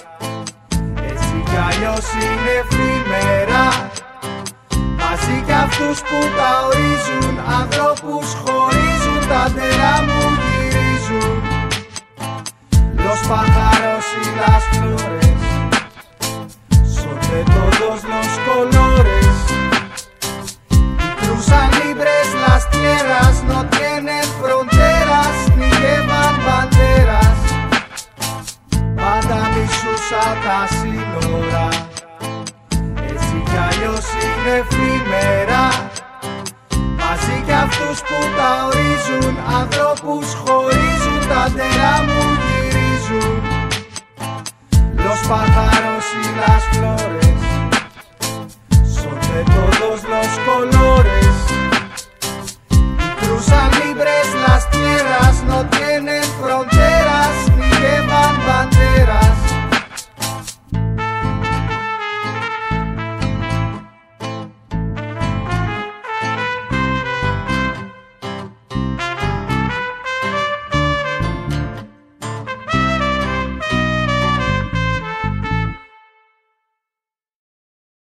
[1.54, 3.66] κι αλλιώς είναι ευημέρα
[5.01, 11.41] Μαζί κι αυτούς που τα ορίζουν ανθρώπους χωρίζουν τα νερά μου γυρίζουν.
[13.04, 15.43] Λος παχαρός ή λας φλούρες
[16.95, 19.38] Σοντε τόντος λος κολόρες.
[21.20, 26.36] Κρούσαν λίμπρες λας τιέρας Νοτιένες φροντέρας Νιγεύαν
[30.14, 31.68] satasi nora
[33.09, 33.39] Εσύ
[34.24, 35.66] είναι φήμερα
[36.99, 43.41] Μαζί κι αυτούς που τα ορίζουν Ανθρώπους χωρίζουν τα νερά μου γυρίζουν
[45.05, 47.41] Los pájaros y las flores
[48.97, 51.36] Son de todos los colores.
[53.05, 59.53] Y cruzan libres las tierras No tienen fronteras ni llevan banderas.